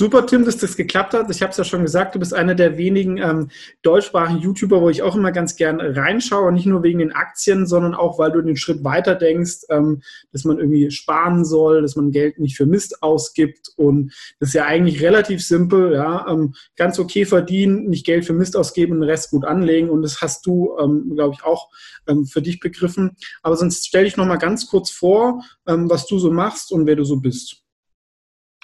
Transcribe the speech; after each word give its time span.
Super, 0.00 0.24
Tim, 0.24 0.46
dass 0.46 0.56
das 0.56 0.78
geklappt 0.78 1.12
hat. 1.12 1.30
Ich 1.30 1.42
habe 1.42 1.50
es 1.50 1.58
ja 1.58 1.64
schon 1.64 1.82
gesagt, 1.82 2.14
du 2.14 2.18
bist 2.18 2.32
einer 2.32 2.54
der 2.54 2.78
wenigen 2.78 3.18
ähm, 3.18 3.50
deutschsprachigen 3.82 4.40
YouTuber, 4.40 4.80
wo 4.80 4.88
ich 4.88 5.02
auch 5.02 5.14
immer 5.14 5.30
ganz 5.30 5.56
gern 5.56 5.78
reinschaue. 5.78 6.52
Nicht 6.52 6.64
nur 6.64 6.82
wegen 6.82 7.00
den 7.00 7.12
Aktien, 7.12 7.66
sondern 7.66 7.94
auch, 7.94 8.18
weil 8.18 8.32
du 8.32 8.40
den 8.40 8.56
Schritt 8.56 8.82
weiter 8.82 9.14
denkst, 9.14 9.66
ähm, 9.68 10.00
dass 10.32 10.44
man 10.44 10.58
irgendwie 10.58 10.90
sparen 10.90 11.44
soll, 11.44 11.82
dass 11.82 11.96
man 11.96 12.12
Geld 12.12 12.38
nicht 12.38 12.56
für 12.56 12.64
Mist 12.64 13.02
ausgibt. 13.02 13.74
Und 13.76 14.14
das 14.38 14.48
ist 14.48 14.54
ja 14.54 14.64
eigentlich 14.64 15.02
relativ 15.02 15.44
simpel. 15.44 15.92
Ja? 15.92 16.26
Ähm, 16.30 16.54
ganz 16.76 16.98
okay 16.98 17.26
verdienen, 17.26 17.84
nicht 17.84 18.06
Geld 18.06 18.24
für 18.24 18.32
Mist 18.32 18.56
ausgeben 18.56 19.02
den 19.02 19.10
Rest 19.10 19.32
gut 19.32 19.44
anlegen. 19.44 19.90
Und 19.90 20.00
das 20.00 20.22
hast 20.22 20.46
du, 20.46 20.78
ähm, 20.80 21.12
glaube 21.14 21.34
ich, 21.34 21.44
auch 21.44 21.68
ähm, 22.08 22.24
für 22.24 22.40
dich 22.40 22.58
begriffen. 22.58 23.18
Aber 23.42 23.54
sonst 23.54 23.86
stell 23.86 24.04
dich 24.04 24.16
noch 24.16 24.24
mal 24.24 24.36
ganz 24.36 24.66
kurz 24.66 24.90
vor, 24.90 25.44
ähm, 25.68 25.90
was 25.90 26.06
du 26.06 26.18
so 26.18 26.30
machst 26.30 26.72
und 26.72 26.86
wer 26.86 26.96
du 26.96 27.04
so 27.04 27.16
bist. 27.16 27.60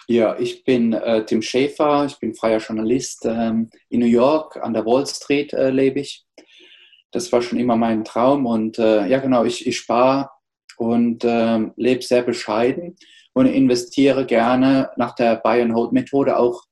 Ja, 0.08 0.38
ich 0.38 0.62
bin 0.62 0.92
äh, 0.92 1.24
Tim 1.26 1.42
Schäfer, 1.42 2.04
ich 2.06 2.16
bin 2.20 2.32
freier 2.32 2.58
Journalist. 2.58 3.24
Ähm, 3.24 3.70
in 3.88 3.98
New 3.98 4.06
York 4.06 4.56
an 4.56 4.72
der 4.72 4.86
Wall 4.86 5.04
Street 5.04 5.52
äh, 5.52 5.70
lebe 5.70 5.98
ich. 5.98 6.24
Das 7.10 7.32
war 7.32 7.42
schon 7.42 7.58
immer 7.58 7.76
mein 7.76 8.04
Traum 8.04 8.46
und 8.46 8.78
äh, 8.78 9.06
ja 9.08 9.18
genau, 9.18 9.44
ich, 9.44 9.66
ich 9.66 9.78
spare 9.78 10.30
und 10.76 11.24
ähm, 11.24 11.72
lebe 11.76 12.02
sehr 12.02 12.22
bescheiden 12.22 12.96
und 13.32 13.46
investiere 13.46 14.26
gerne 14.26 14.90
nach 14.96 15.14
der 15.16 15.36
Buy 15.36 15.60
and 15.62 15.74
Hold 15.74 15.90
Methode 15.92 16.38
auch 16.38 16.62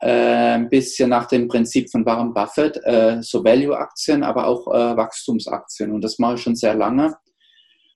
äh, 0.00 0.54
ein 0.56 0.68
bisschen 0.68 1.08
nach 1.08 1.26
dem 1.26 1.48
Prinzip 1.48 1.90
von 1.90 2.04
Warren 2.04 2.34
Buffett, 2.34 2.78
äh, 2.84 3.22
so 3.22 3.42
Value-Aktien, 3.42 4.22
aber 4.22 4.48
auch 4.48 4.66
äh, 4.66 4.96
Wachstumsaktien 4.96 5.92
und 5.92 6.02
das 6.02 6.18
mache 6.18 6.34
ich 6.34 6.42
schon 6.42 6.56
sehr 6.56 6.74
lange. 6.74 7.16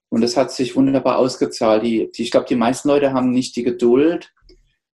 Und 0.09 0.23
das 0.23 0.39
hat 0.39 0.51
sich 0.51 0.75
wunderbar 0.75 1.19
ausgezahlt. 1.19 1.83
Die, 1.83 2.11
die 2.11 2.23
ich 2.23 2.31
glaube, 2.31 2.47
die 2.47 2.55
meisten 2.55 2.89
Leute 2.89 3.13
haben 3.13 3.31
nicht 3.31 3.57
die 3.57 3.63
Geduld, 3.63 4.33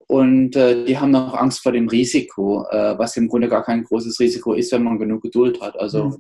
und 0.09 0.57
äh, 0.57 0.87
die 0.87 0.99
haben 0.99 1.11
noch 1.11 1.35
Angst 1.35 1.63
vor 1.63 1.73
dem 1.73 1.87
Risiko, 1.87 2.67
äh, 2.71 2.99
was 2.99 3.17
im 3.19 3.29
Grunde 3.29 3.47
gar 3.49 3.63
kein 3.63 3.85
großes 3.85 4.19
Risiko 4.19 4.55
ist, 4.55 4.73
wenn 4.73 4.83
man 4.83 4.99
genug 4.99 5.23
Geduld 5.23 5.61
hat. 5.61 5.79
Also 5.79 6.05
mhm. 6.05 6.17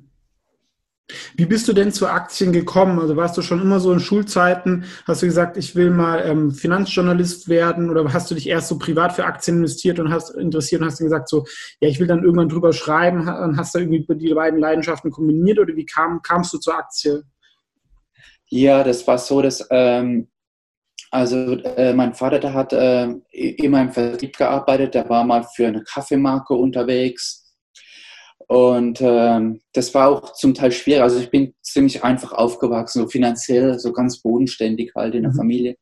wie 1.36 1.46
bist 1.46 1.66
du 1.68 1.72
denn 1.72 1.90
zu 1.90 2.06
Aktien 2.06 2.52
gekommen? 2.52 2.98
Also 2.98 3.16
warst 3.16 3.38
du 3.38 3.42
schon 3.42 3.62
immer 3.62 3.80
so 3.80 3.90
in 3.90 4.00
Schulzeiten, 4.00 4.84
hast 5.06 5.22
du 5.22 5.26
gesagt, 5.26 5.56
ich 5.56 5.74
will 5.74 5.90
mal 5.90 6.22
ähm, 6.26 6.50
Finanzjournalist 6.50 7.48
werden 7.48 7.88
oder 7.88 8.12
hast 8.12 8.30
du 8.30 8.34
dich 8.34 8.46
erst 8.46 8.68
so 8.68 8.76
privat 8.78 9.14
für 9.14 9.24
Aktien 9.24 9.56
investiert 9.56 9.98
und 10.00 10.12
hast 10.12 10.34
interessiert 10.36 10.82
und 10.82 10.86
hast 10.86 11.00
dann 11.00 11.06
gesagt 11.06 11.30
so, 11.30 11.46
ja, 11.80 11.88
ich 11.88 11.98
will 11.98 12.06
dann 12.06 12.22
irgendwann 12.22 12.50
drüber 12.50 12.74
schreiben, 12.74 13.26
hast 13.56 13.74
du 13.74 13.78
irgendwie 13.78 14.04
die 14.16 14.34
beiden 14.34 14.60
Leidenschaften 14.60 15.10
kombiniert 15.10 15.58
oder 15.58 15.74
wie 15.74 15.86
kam, 15.86 16.20
kamst 16.20 16.52
du 16.52 16.58
zur 16.58 16.76
Aktie? 16.76 17.22
Ja, 18.50 18.84
das 18.84 19.06
war 19.06 19.16
so, 19.16 19.40
dass 19.40 19.66
ähm, 19.70 20.28
also 21.10 21.36
äh, 21.36 21.94
mein 21.94 22.14
Vater, 22.14 22.38
der 22.38 22.54
hat 22.54 22.72
äh, 22.72 23.08
immer 23.32 23.82
im 23.82 23.92
Vertrieb 23.92 24.36
gearbeitet, 24.36 24.94
der 24.94 25.08
war 25.08 25.24
mal 25.24 25.42
für 25.42 25.66
eine 25.66 25.82
Kaffeemarke 25.82 26.54
unterwegs. 26.54 27.46
Und 28.46 29.00
ähm, 29.02 29.60
das 29.72 29.92
war 29.94 30.08
auch 30.08 30.32
zum 30.32 30.54
Teil 30.54 30.72
schwer. 30.72 31.02
Also 31.02 31.18
ich 31.18 31.30
bin 31.30 31.54
ziemlich 31.62 32.02
einfach 32.04 32.32
aufgewachsen, 32.32 33.02
so 33.02 33.08
finanziell, 33.08 33.78
so 33.78 33.92
ganz 33.92 34.20
bodenständig 34.20 34.92
halt 34.94 35.14
in 35.14 35.22
der 35.22 35.32
mhm. 35.32 35.36
Familie. 35.36 35.76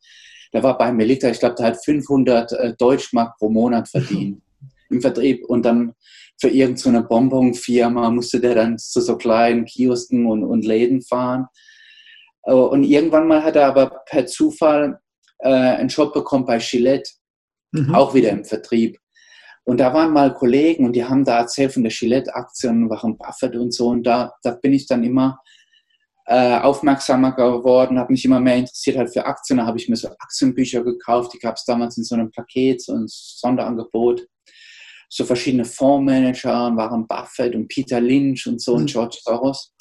Der 0.52 0.62
war 0.62 0.78
beim 0.78 0.97
Militär, 0.97 1.30
ich 1.30 1.41
glaube, 1.41 1.56
der 1.56 1.66
hat 1.66 1.84
500 1.84 2.52
äh, 2.52 2.74
Deutschmark 2.78 3.36
pro 3.38 3.48
Monat 3.48 3.88
verdient 3.88 4.42
im 4.91 5.00
Vertrieb. 5.00 5.44
Und 5.44 5.64
dann 5.64 5.92
für 6.41 6.48
irgendeine 6.48 7.02
so 7.02 7.08
Bonbonfirma 7.08 8.10
musste 8.10 8.41
der 8.41 8.54
dann 8.54 8.78
zu 8.78 9.00
so 9.00 9.16
kleinen 9.16 9.64
Kiosken 9.64 10.27
und, 10.27 10.44
und 10.44 10.64
Läden 10.64 11.02
fahren. 11.02 11.47
Und 12.42 12.84
irgendwann 12.84 13.27
mal 13.27 13.42
hat 13.42 13.56
er 13.56 13.66
aber 13.66 14.02
per 14.06 14.27
Zufall 14.27 15.00
äh, 15.39 15.48
einen 15.48 15.89
Job 15.89 16.12
bekommen 16.12 16.45
bei 16.45 16.59
Gillette, 16.59 17.11
mhm. 17.73 17.95
auch 17.95 18.15
wieder 18.15 18.31
im 18.31 18.45
Vertrieb. 18.45 18.98
Und 19.65 19.78
da 19.78 19.93
waren 19.93 20.12
mal 20.12 20.33
Kollegen 20.33 20.87
und 20.87 20.93
die 20.93 21.05
haben 21.05 21.25
da 21.25 21.41
erzählt 21.41 21.73
von 21.73 21.83
der 21.83 21.93
Gillette-Aktien, 21.93 22.89
Warren 22.89 23.19
Buffett 23.19 23.56
und 23.56 23.75
so. 23.75 23.88
Und 23.88 24.05
da, 24.05 24.33
da 24.43 24.53
bin 24.53 24.72
ich 24.72 24.87
dann 24.87 25.03
immer 25.03 25.41
äh, 26.27 26.59
aufmerksamer 26.59 27.33
geworden, 27.33 27.99
habe 27.99 28.12
mich 28.12 28.25
immer 28.25 28.38
mehr 28.38 28.56
interessiert 28.56 28.97
halt 28.97 29.12
für 29.12 29.27
Aktien. 29.27 29.59
Da 29.59 29.66
habe 29.66 29.78
ich 29.78 29.88
mir 29.88 29.97
so 29.97 30.09
Aktienbücher 30.09 30.84
gekauft, 30.84 31.33
die 31.34 31.39
gab 31.39 31.56
es 31.56 31.65
damals 31.65 31.97
in 31.99 32.05
so 32.05 32.15
einem 32.15 32.31
Paket, 32.31 32.81
so 32.83 32.94
ein 32.94 33.06
Sonderangebot. 33.09 34.27
So 35.09 35.25
verschiedene 35.25 35.65
Fondsmanager, 35.65 36.77
Warren 36.77 37.06
Buffett 37.06 37.55
und 37.55 37.69
Peter 37.69 38.00
Lynch 38.00 38.47
und 38.47 38.60
so 38.60 38.75
mhm. 38.75 38.83
und 38.83 38.91
George 38.91 39.19
Soros. 39.22 39.72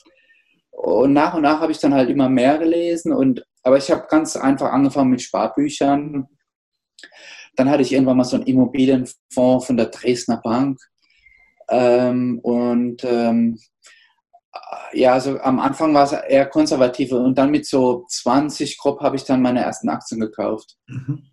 Und 0.72 1.14
nach 1.14 1.34
und 1.36 1.44
nach 1.44 1.60
habe 1.60 1.72
ich 1.72 1.80
dann 1.80 1.94
halt 1.94 2.10
immer 2.10 2.30
mehr 2.30 2.58
gelesen 2.58 3.14
und 3.14 3.44
aber 3.66 3.78
ich 3.78 3.90
habe 3.90 4.06
ganz 4.08 4.36
einfach 4.36 4.72
angefangen 4.72 5.10
mit 5.10 5.24
Sparbüchern. 5.24 6.28
Dann 7.56 7.70
hatte 7.70 7.82
ich 7.82 7.92
irgendwann 7.92 8.18
mal 8.18 8.24
so 8.24 8.36
einen 8.36 8.46
Immobilienfonds 8.46 9.66
von 9.66 9.76
der 9.76 9.88
Dresdner 9.88 10.38
Bank. 10.38 10.80
Ähm, 11.68 12.40
und 12.44 13.04
ähm, 13.04 13.58
ja, 14.94 15.14
also 15.14 15.40
am 15.40 15.60
Anfang 15.60 15.96
war 15.96 16.04
es 16.04 16.12
eher 16.12 16.46
konservativ 16.46 17.12
und 17.12 17.38
dann 17.40 17.50
mit 17.50 17.66
so 17.66 18.06
20 18.08 18.78
grob 18.78 19.02
habe 19.02 19.16
ich 19.16 19.24
dann 19.24 19.42
meine 19.42 19.62
ersten 19.62 19.90
Aktien 19.90 20.22
gekauft. 20.22 20.78
Mhm. 20.86 21.24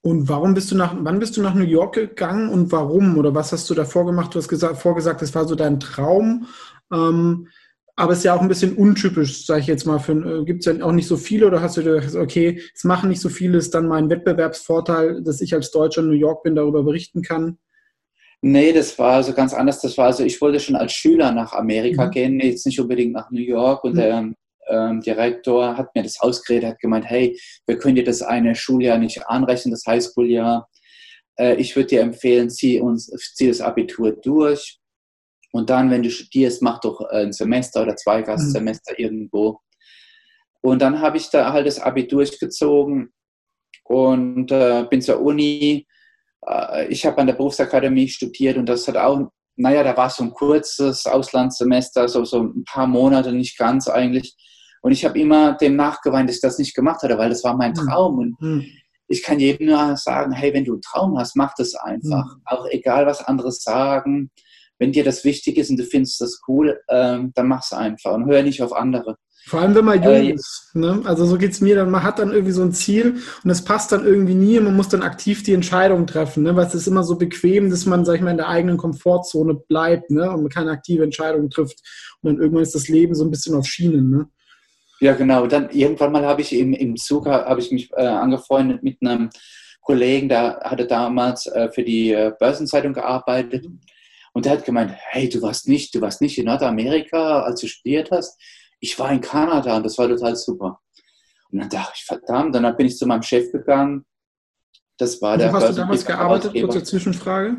Und 0.00 0.30
warum 0.30 0.54
bist 0.54 0.70
du 0.70 0.76
nach, 0.76 0.94
wann 0.98 1.18
bist 1.18 1.36
du 1.36 1.42
nach 1.42 1.54
New 1.54 1.62
York 1.62 1.94
gegangen 1.94 2.48
und 2.48 2.72
warum? 2.72 3.18
Oder 3.18 3.34
was 3.34 3.52
hast 3.52 3.68
du 3.68 3.74
davor 3.74 4.06
gemacht? 4.06 4.34
Du 4.34 4.38
hast 4.38 4.48
gesagt, 4.48 4.78
vorgesagt, 4.78 5.20
das 5.20 5.34
war 5.34 5.46
so 5.46 5.54
dein 5.54 5.78
Traum. 5.78 6.46
Ähm, 6.90 7.48
aber 7.96 8.12
es 8.12 8.18
ist 8.18 8.24
ja 8.24 8.34
auch 8.34 8.40
ein 8.40 8.48
bisschen 8.48 8.74
untypisch, 8.74 9.44
sage 9.46 9.60
ich 9.60 9.66
jetzt 9.66 9.86
mal. 9.86 9.98
Äh, 9.98 10.44
Gibt 10.44 10.66
es 10.66 10.66
ja 10.66 10.84
auch 10.84 10.92
nicht 10.92 11.06
so 11.06 11.16
viele 11.16 11.46
oder 11.46 11.60
hast 11.60 11.76
du 11.76 11.82
gesagt, 11.82 12.14
okay, 12.14 12.60
es 12.74 12.84
machen 12.84 13.08
nicht 13.08 13.20
so 13.20 13.28
viele, 13.28 13.58
ist 13.58 13.74
dann 13.74 13.88
mein 13.88 14.08
Wettbewerbsvorteil, 14.10 15.22
dass 15.22 15.40
ich 15.40 15.54
als 15.54 15.70
Deutscher 15.70 16.02
in 16.02 16.08
New 16.08 16.14
York 16.14 16.42
bin, 16.42 16.54
darüber 16.54 16.82
berichten 16.82 17.22
kann? 17.22 17.58
Nee, 18.42 18.72
das 18.72 18.98
war 18.98 19.16
also 19.16 19.34
ganz 19.34 19.52
anders. 19.52 19.82
Das 19.82 19.98
war 19.98 20.06
also, 20.06 20.24
ich 20.24 20.40
wollte 20.40 20.60
schon 20.60 20.76
als 20.76 20.92
Schüler 20.92 21.30
nach 21.32 21.52
Amerika 21.52 22.06
mhm. 22.06 22.10
gehen, 22.10 22.40
jetzt 22.40 22.64
nicht 22.64 22.80
unbedingt 22.80 23.12
nach 23.12 23.30
New 23.30 23.40
York. 23.42 23.84
Und 23.84 23.94
mhm. 23.94 23.98
der 23.98 24.32
ähm, 24.70 25.00
Direktor 25.02 25.76
hat 25.76 25.94
mir 25.94 26.02
das 26.02 26.20
ausgeredet, 26.20 26.70
hat 26.70 26.78
gemeint, 26.78 27.04
hey, 27.04 27.38
wir 27.66 27.76
können 27.76 27.96
dir 27.96 28.04
das 28.04 28.22
eine 28.22 28.54
Schuljahr 28.54 28.98
nicht 28.98 29.26
anrechnen, 29.26 29.72
das 29.72 29.84
Highschool-Jahr. 29.86 30.68
Äh, 31.38 31.56
ich 31.56 31.76
würde 31.76 31.88
dir 31.88 32.00
empfehlen, 32.00 32.48
zieh, 32.48 32.80
uns, 32.80 33.06
zieh 33.34 33.48
das 33.48 33.60
Abitur 33.60 34.12
durch 34.12 34.79
und 35.52 35.70
dann, 35.70 35.90
wenn 35.90 36.02
du 36.02 36.10
studierst, 36.10 36.62
mach 36.62 36.80
doch 36.80 37.00
ein 37.00 37.32
Semester 37.32 37.82
oder 37.82 37.96
zwei 37.96 38.22
Gastsemester 38.22 38.92
mhm. 38.96 39.04
irgendwo. 39.04 39.60
Und 40.62 40.82
dann 40.82 41.00
habe 41.00 41.16
ich 41.16 41.30
da 41.30 41.52
halt 41.52 41.66
das 41.66 41.80
Abi 41.80 42.06
durchgezogen 42.06 43.12
und 43.84 44.52
äh, 44.52 44.84
bin 44.88 45.02
zur 45.02 45.20
Uni. 45.20 45.86
Äh, 46.46 46.86
ich 46.88 47.04
habe 47.06 47.18
an 47.18 47.26
der 47.26 47.34
Berufsakademie 47.34 48.08
studiert 48.08 48.56
und 48.58 48.66
das 48.66 48.86
hat 48.86 48.96
auch, 48.96 49.30
naja, 49.56 49.82
da 49.82 49.96
war 49.96 50.10
so 50.10 50.22
ein 50.22 50.32
kurzes 50.32 51.06
Auslandssemester, 51.06 52.08
so, 52.08 52.24
so 52.24 52.42
ein 52.42 52.64
paar 52.64 52.86
Monate, 52.86 53.32
nicht 53.32 53.58
ganz 53.58 53.88
eigentlich. 53.88 54.36
Und 54.82 54.92
ich 54.92 55.04
habe 55.04 55.18
immer 55.18 55.54
dem 55.54 55.76
nachgeweint, 55.76 56.28
dass 56.28 56.36
ich 56.36 56.42
das 56.42 56.58
nicht 56.58 56.74
gemacht 56.74 57.02
hatte, 57.02 57.18
weil 57.18 57.30
das 57.30 57.42
war 57.42 57.56
mein 57.56 57.72
mhm. 57.72 57.88
Traum. 57.88 58.18
Und 58.18 58.40
mhm. 58.40 58.66
ich 59.08 59.22
kann 59.22 59.40
jedem 59.40 59.66
nur 59.66 59.96
sagen, 59.96 60.32
hey, 60.32 60.54
wenn 60.54 60.64
du 60.64 60.74
einen 60.74 60.82
Traum 60.82 61.18
hast, 61.18 61.34
mach 61.36 61.54
das 61.56 61.74
einfach. 61.74 62.36
Mhm. 62.36 62.42
Auch 62.44 62.66
egal, 62.70 63.06
was 63.06 63.24
andere 63.24 63.50
sagen 63.50 64.30
wenn 64.80 64.92
dir 64.92 65.04
das 65.04 65.24
wichtig 65.24 65.58
ist 65.58 65.70
und 65.70 65.78
du 65.78 65.84
findest 65.84 66.20
das 66.20 66.40
cool, 66.48 66.80
ähm, 66.88 67.32
dann 67.34 67.46
mach's 67.46 67.72
einfach 67.72 68.14
und 68.14 68.26
hör 68.26 68.42
nicht 68.42 68.62
auf 68.62 68.72
andere. 68.72 69.16
Vor 69.46 69.60
allem, 69.60 69.74
wenn 69.74 69.84
man 69.84 70.02
jung 70.02 70.12
äh, 70.12 70.32
ist. 70.32 70.70
Ne? 70.74 71.02
Also 71.04 71.24
so 71.26 71.38
geht 71.38 71.52
es 71.52 71.60
mir 71.60 71.74
dann. 71.74 71.90
Man 71.90 72.02
hat 72.02 72.18
dann 72.18 72.30
irgendwie 72.30 72.52
so 72.52 72.62
ein 72.62 72.72
Ziel 72.72 73.16
und 73.42 73.50
es 73.50 73.64
passt 73.64 73.92
dann 73.92 74.04
irgendwie 74.04 74.34
nie 74.34 74.58
und 74.58 74.64
man 74.64 74.76
muss 74.76 74.88
dann 74.88 75.02
aktiv 75.02 75.42
die 75.42 75.54
Entscheidung 75.54 76.06
treffen. 76.06 76.42
Ne? 76.42 76.56
Weil 76.56 76.66
es 76.66 76.74
ist 76.74 76.86
immer 76.86 77.04
so 77.04 77.16
bequem, 77.16 77.70
dass 77.70 77.86
man, 77.86 78.04
sag 78.04 78.16
ich 78.16 78.20
mal, 78.20 78.32
in 78.32 78.36
der 78.36 78.48
eigenen 78.48 78.76
Komfortzone 78.76 79.54
bleibt 79.54 80.10
ne? 80.10 80.30
und 80.30 80.42
man 80.42 80.50
keine 80.50 80.70
aktive 80.70 81.04
Entscheidung 81.04 81.50
trifft. 81.50 81.78
Und 82.20 82.32
dann 82.32 82.40
irgendwann 82.40 82.62
ist 82.62 82.74
das 82.74 82.88
Leben 82.88 83.14
so 83.14 83.24
ein 83.24 83.30
bisschen 83.30 83.54
auf 83.54 83.66
Schienen. 83.66 84.10
Ne? 84.10 84.28
Ja, 85.00 85.14
genau. 85.14 85.46
Dann 85.46 85.70
irgendwann 85.70 86.12
mal 86.12 86.26
habe 86.26 86.42
ich 86.42 86.54
im, 86.54 86.74
im 86.74 86.96
Zug 86.96 87.26
habe 87.26 87.60
ich 87.60 87.70
mich 87.70 87.90
äh, 87.92 88.06
angefreundet 88.06 88.82
mit 88.82 88.98
einem 89.00 89.30
Kollegen, 89.80 90.28
der 90.28 90.60
hatte 90.62 90.86
damals 90.86 91.46
äh, 91.46 91.70
für 91.70 91.82
die 91.82 92.12
äh, 92.12 92.32
Börsenzeitung 92.38 92.92
gearbeitet. 92.92 93.66
Und 94.32 94.44
der 94.44 94.52
hat 94.52 94.64
gemeint, 94.64 94.92
hey, 94.94 95.28
du 95.28 95.42
warst 95.42 95.68
nicht, 95.68 95.94
du 95.94 96.00
warst 96.00 96.20
nicht 96.20 96.38
in 96.38 96.46
Nordamerika, 96.46 97.42
als 97.42 97.60
du 97.60 97.66
studiert 97.66 98.10
hast. 98.10 98.40
Ich 98.78 98.98
war 98.98 99.10
in 99.12 99.20
Kanada 99.20 99.76
und 99.76 99.84
das 99.84 99.98
war 99.98 100.08
total 100.08 100.36
super. 100.36 100.80
Und 101.50 101.58
dann 101.60 101.68
dachte 101.68 101.92
ich, 101.96 102.04
verdammt, 102.04 102.54
dann 102.54 102.76
bin 102.76 102.86
ich 102.86 102.96
zu 102.96 103.06
meinem 103.06 103.22
Chef 103.22 103.50
gegangen. 103.50 104.04
Das 104.96 105.20
war 105.20 105.36
der 105.36 105.52
Wo 105.52 105.56
hast 105.56 105.70
du 105.70 105.74
damals 105.74 106.04
gearbeitet? 106.04 106.52
Kurze 106.54 106.82
Zwischenfrage. 106.82 107.56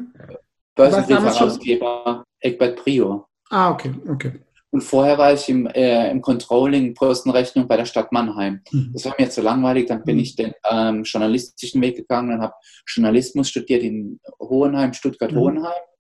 Börsenbriefherausgeber 0.76 2.24
Egbert 2.40 2.78
Prio. 2.78 3.28
Ah, 3.50 3.72
okay, 3.72 3.94
okay. 4.08 4.40
Und 4.72 4.82
vorher 4.82 5.18
war 5.18 5.34
ich 5.34 5.50
im, 5.50 5.68
äh, 5.68 6.10
im 6.10 6.22
Controlling 6.22 6.94
Postenrechnung 6.94 7.68
bei 7.68 7.76
der 7.76 7.86
Stadt 7.86 8.12
Mannheim. 8.14 8.62
Mhm. 8.72 8.92
Das 8.94 9.04
war 9.04 9.16
mir 9.20 9.30
zu 9.30 9.42
langweilig. 9.42 9.88
Dann 9.88 10.04
bin 10.04 10.16
mhm. 10.16 10.22
ich 10.22 10.36
den 10.38 10.54
ähm, 10.70 11.04
journalistischen 11.04 11.82
Weg 11.82 11.98
gegangen 11.98 12.36
und 12.36 12.42
habe 12.42 12.54
Journalismus 12.88 13.50
studiert 13.50 13.84
in 13.84 14.22
Hohenheim, 14.40 14.94
Stuttgart-Hohenheim. 14.94 15.66
Mhm. 15.66 15.91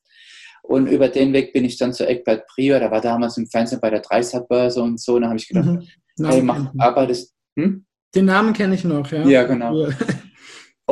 Und 0.63 0.87
über 0.87 1.09
den 1.09 1.33
Weg 1.33 1.53
bin 1.53 1.65
ich 1.65 1.77
dann 1.77 1.93
zu 1.93 2.07
Eckbert 2.07 2.47
Prior, 2.47 2.79
der 2.79 2.91
war 2.91 3.01
damals 3.01 3.37
im 3.37 3.47
Fernsehen 3.47 3.81
bei 3.81 3.89
der 3.89 4.01
Dreisat-Börse 4.01 4.81
und 4.81 4.99
so. 4.99 5.15
Und 5.15 5.23
da 5.23 5.27
habe 5.27 5.37
ich 5.37 5.47
gedacht, 5.47 5.65
mhm. 5.65 6.25
hey, 6.25 6.41
mach, 6.41 6.71
arbeitest. 6.77 7.33
Hm? 7.57 7.85
Den 8.13 8.25
Namen 8.25 8.53
kenne 8.53 8.75
ich 8.75 8.83
noch, 8.83 9.09
ja. 9.11 9.25
Ja, 9.25 9.43
genau. 9.43 9.87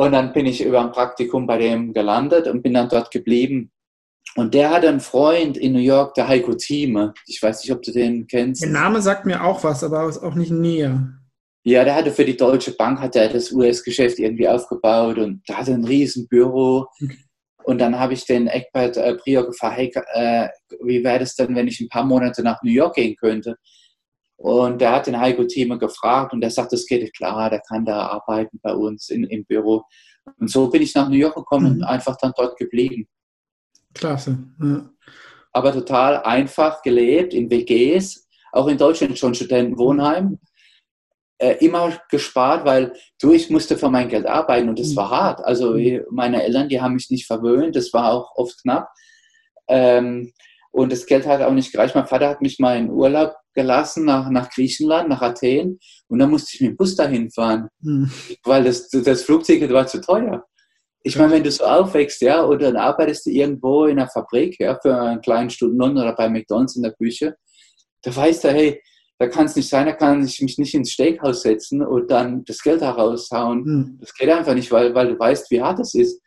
Und 0.00 0.12
dann 0.12 0.32
bin 0.32 0.46
ich 0.46 0.64
über 0.64 0.80
ein 0.80 0.92
Praktikum 0.92 1.46
bei 1.46 1.58
dem 1.58 1.92
gelandet 1.92 2.46
und 2.46 2.62
bin 2.62 2.72
dann 2.72 2.88
dort 2.88 3.10
geblieben. 3.10 3.70
Und 4.34 4.54
der 4.54 4.70
hat 4.70 4.84
einen 4.84 5.00
Freund 5.00 5.58
in 5.58 5.72
New 5.72 5.80
York, 5.80 6.14
der 6.14 6.26
Heiko 6.26 6.54
Thieme. 6.54 7.12
Ich 7.26 7.42
weiß 7.42 7.62
nicht, 7.62 7.72
ob 7.72 7.82
du 7.82 7.92
den 7.92 8.26
kennst. 8.26 8.62
Der 8.62 8.70
Name 8.70 9.02
sagt 9.02 9.26
mir 9.26 9.44
auch 9.44 9.62
was, 9.62 9.84
aber 9.84 10.08
ist 10.08 10.22
auch 10.22 10.34
nicht 10.34 10.52
näher. 10.52 11.12
Ja, 11.64 11.84
der 11.84 11.94
hatte 11.94 12.12
für 12.12 12.24
die 12.24 12.36
Deutsche 12.36 12.72
Bank 12.72 13.00
hat 13.00 13.16
er 13.16 13.28
das 13.28 13.52
US-Geschäft 13.52 14.18
irgendwie 14.18 14.48
aufgebaut 14.48 15.18
und 15.18 15.42
da 15.46 15.58
hatte 15.58 15.74
ein 15.74 15.84
riesen 15.84 16.26
Büro. 16.28 16.86
Okay. 17.02 17.18
Und 17.64 17.78
dann 17.78 17.98
habe 17.98 18.14
ich 18.14 18.24
den 18.24 18.46
Eckbert 18.46 18.96
äh, 18.96 19.14
Prior 19.16 19.46
gefragt, 19.46 19.76
hey, 19.76 19.92
äh, 20.14 20.48
wie 20.82 21.04
wäre 21.04 21.20
das 21.20 21.34
denn, 21.34 21.54
wenn 21.54 21.68
ich 21.68 21.80
ein 21.80 21.88
paar 21.88 22.04
Monate 22.04 22.42
nach 22.42 22.62
New 22.62 22.70
York 22.70 22.94
gehen 22.94 23.16
könnte? 23.16 23.56
Und 24.36 24.80
der 24.80 24.92
hat 24.92 25.06
den 25.06 25.20
Heiko 25.20 25.44
Thieme 25.44 25.76
gefragt 25.78 26.32
und 26.32 26.40
der 26.40 26.50
sagt, 26.50 26.72
das 26.72 26.86
geht 26.86 27.14
klar, 27.14 27.50
der 27.50 27.60
kann 27.60 27.84
da 27.84 28.06
arbeiten 28.06 28.58
bei 28.62 28.72
uns 28.72 29.10
in, 29.10 29.24
im 29.24 29.44
Büro. 29.44 29.84
Und 30.38 30.50
so 30.50 30.70
bin 30.70 30.80
ich 30.80 30.94
nach 30.94 31.08
New 31.08 31.16
York 31.16 31.34
gekommen 31.34 31.66
mhm. 31.66 31.72
und 31.72 31.84
einfach 31.84 32.16
dann 32.16 32.32
dort 32.34 32.56
geblieben. 32.56 33.06
Klasse. 33.92 34.38
Ja. 34.62 34.88
Aber 35.52 35.72
total 35.72 36.22
einfach 36.22 36.80
gelebt 36.80 37.34
in 37.34 37.50
WGs, 37.50 38.28
auch 38.52 38.68
in 38.68 38.78
Deutschland 38.78 39.18
schon 39.18 39.34
Studentenwohnheim. 39.34 40.38
Äh, 41.40 41.64
immer 41.64 41.98
gespart, 42.10 42.66
weil 42.66 42.92
du, 43.18 43.32
ich 43.32 43.48
musste 43.48 43.78
für 43.78 43.88
mein 43.88 44.10
Geld 44.10 44.26
arbeiten 44.26 44.68
und 44.68 44.78
das 44.78 44.90
mhm. 44.90 44.96
war 44.96 45.10
hart. 45.10 45.40
Also 45.42 45.72
mhm. 45.72 46.02
meine 46.10 46.42
Eltern, 46.42 46.68
die 46.68 46.82
haben 46.82 46.92
mich 46.92 47.08
nicht 47.08 47.26
verwöhnt, 47.26 47.74
das 47.74 47.94
war 47.94 48.12
auch 48.12 48.32
oft 48.36 48.60
knapp. 48.60 48.90
Ähm, 49.66 50.34
und 50.70 50.92
das 50.92 51.06
Geld 51.06 51.26
hat 51.26 51.40
auch 51.40 51.54
nicht 51.54 51.72
gereicht. 51.72 51.94
Mein 51.94 52.06
Vater 52.06 52.28
hat 52.28 52.42
mich 52.42 52.58
mal 52.58 52.76
in 52.76 52.90
Urlaub 52.90 53.34
gelassen 53.54 54.04
nach, 54.04 54.28
nach 54.28 54.50
Griechenland, 54.50 55.08
nach 55.08 55.22
Athen. 55.22 55.78
Und 56.08 56.18
dann 56.18 56.30
musste 56.30 56.54
ich 56.54 56.60
mit 56.60 56.72
dem 56.72 56.76
Bus 56.76 56.94
dahin 56.94 57.30
fahren, 57.30 57.68
mhm. 57.80 58.10
weil 58.44 58.64
das, 58.64 58.90
das 58.90 59.22
Flugticket 59.22 59.72
war 59.72 59.86
zu 59.86 60.02
teuer. 60.02 60.44
Ich 61.02 61.16
meine, 61.16 61.32
wenn 61.32 61.44
du 61.44 61.50
so 61.50 61.64
aufwächst, 61.64 62.20
ja, 62.20 62.44
oder 62.44 62.70
dann 62.70 62.76
arbeitest 62.76 63.24
du 63.24 63.30
irgendwo 63.30 63.86
in 63.86 63.98
einer 63.98 64.10
Fabrik, 64.10 64.60
ja, 64.60 64.78
für 64.82 64.94
einen 64.94 65.22
kleinen 65.22 65.48
Stundenlohn 65.48 65.96
oder 65.96 66.14
bei 66.14 66.28
McDonalds 66.28 66.76
in 66.76 66.82
der 66.82 66.92
Küche, 66.92 67.34
da 68.02 68.14
weißt 68.14 68.44
du, 68.44 68.48
hey, 68.50 68.82
da 69.20 69.28
kann 69.28 69.44
es 69.44 69.54
nicht 69.54 69.68
sein, 69.68 69.84
da 69.84 69.92
kann 69.92 70.24
ich 70.24 70.40
mich 70.40 70.56
nicht 70.56 70.72
ins 70.72 70.92
Steakhouse 70.92 71.42
setzen 71.42 71.82
und 71.82 72.10
dann 72.10 72.42
das 72.46 72.62
Geld 72.62 72.80
heraushauen. 72.80 73.62
Mhm. 73.64 73.98
Das 74.00 74.14
geht 74.14 74.30
einfach 74.30 74.54
nicht, 74.54 74.72
weil, 74.72 74.94
weil 74.94 75.08
du 75.08 75.18
weißt, 75.18 75.50
wie 75.50 75.60
hart 75.60 75.78
es 75.78 75.92
ist. 75.92 76.22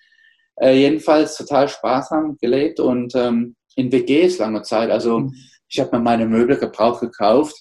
Äh, 0.61 0.77
jedenfalls 0.77 1.35
total 1.35 1.67
sparsam 1.67 2.37
gelebt 2.39 2.79
und 2.79 3.15
ähm, 3.15 3.55
in 3.75 3.91
WGs 3.91 4.37
lange 4.37 4.61
Zeit. 4.61 4.91
Also 4.91 5.21
mhm. 5.21 5.33
ich 5.67 5.79
habe 5.79 5.97
mir 5.97 6.03
meine 6.03 6.27
Möbel 6.27 6.55
gebraucht 6.55 7.01
gekauft. 7.01 7.55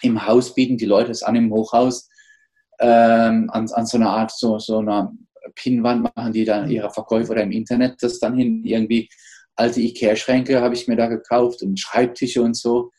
Im 0.00 0.26
Haus 0.26 0.54
bieten 0.54 0.78
die 0.78 0.86
Leute 0.86 1.10
es 1.10 1.22
an, 1.22 1.36
im 1.36 1.52
Hochhaus, 1.52 2.08
ähm, 2.80 3.50
an, 3.52 3.70
an 3.70 3.84
so 3.84 3.98
einer 3.98 4.08
Art, 4.08 4.32
so, 4.34 4.58
so 4.58 4.78
einer 4.78 5.12
Pinnwand 5.54 6.16
machen 6.16 6.32
die 6.32 6.46
dann 6.46 6.70
ihre 6.70 6.88
Verkäufe 6.88 7.32
oder 7.32 7.42
im 7.42 7.52
Internet 7.52 7.96
das 8.00 8.18
dann 8.18 8.38
hin. 8.38 8.64
Irgendwie 8.64 9.10
alte 9.54 9.82
Ikea-Schränke 9.82 10.62
habe 10.62 10.74
ich 10.74 10.88
mir 10.88 10.96
da 10.96 11.08
gekauft 11.08 11.62
und 11.62 11.78
Schreibtische 11.78 12.40
und 12.40 12.56
so. 12.56 12.90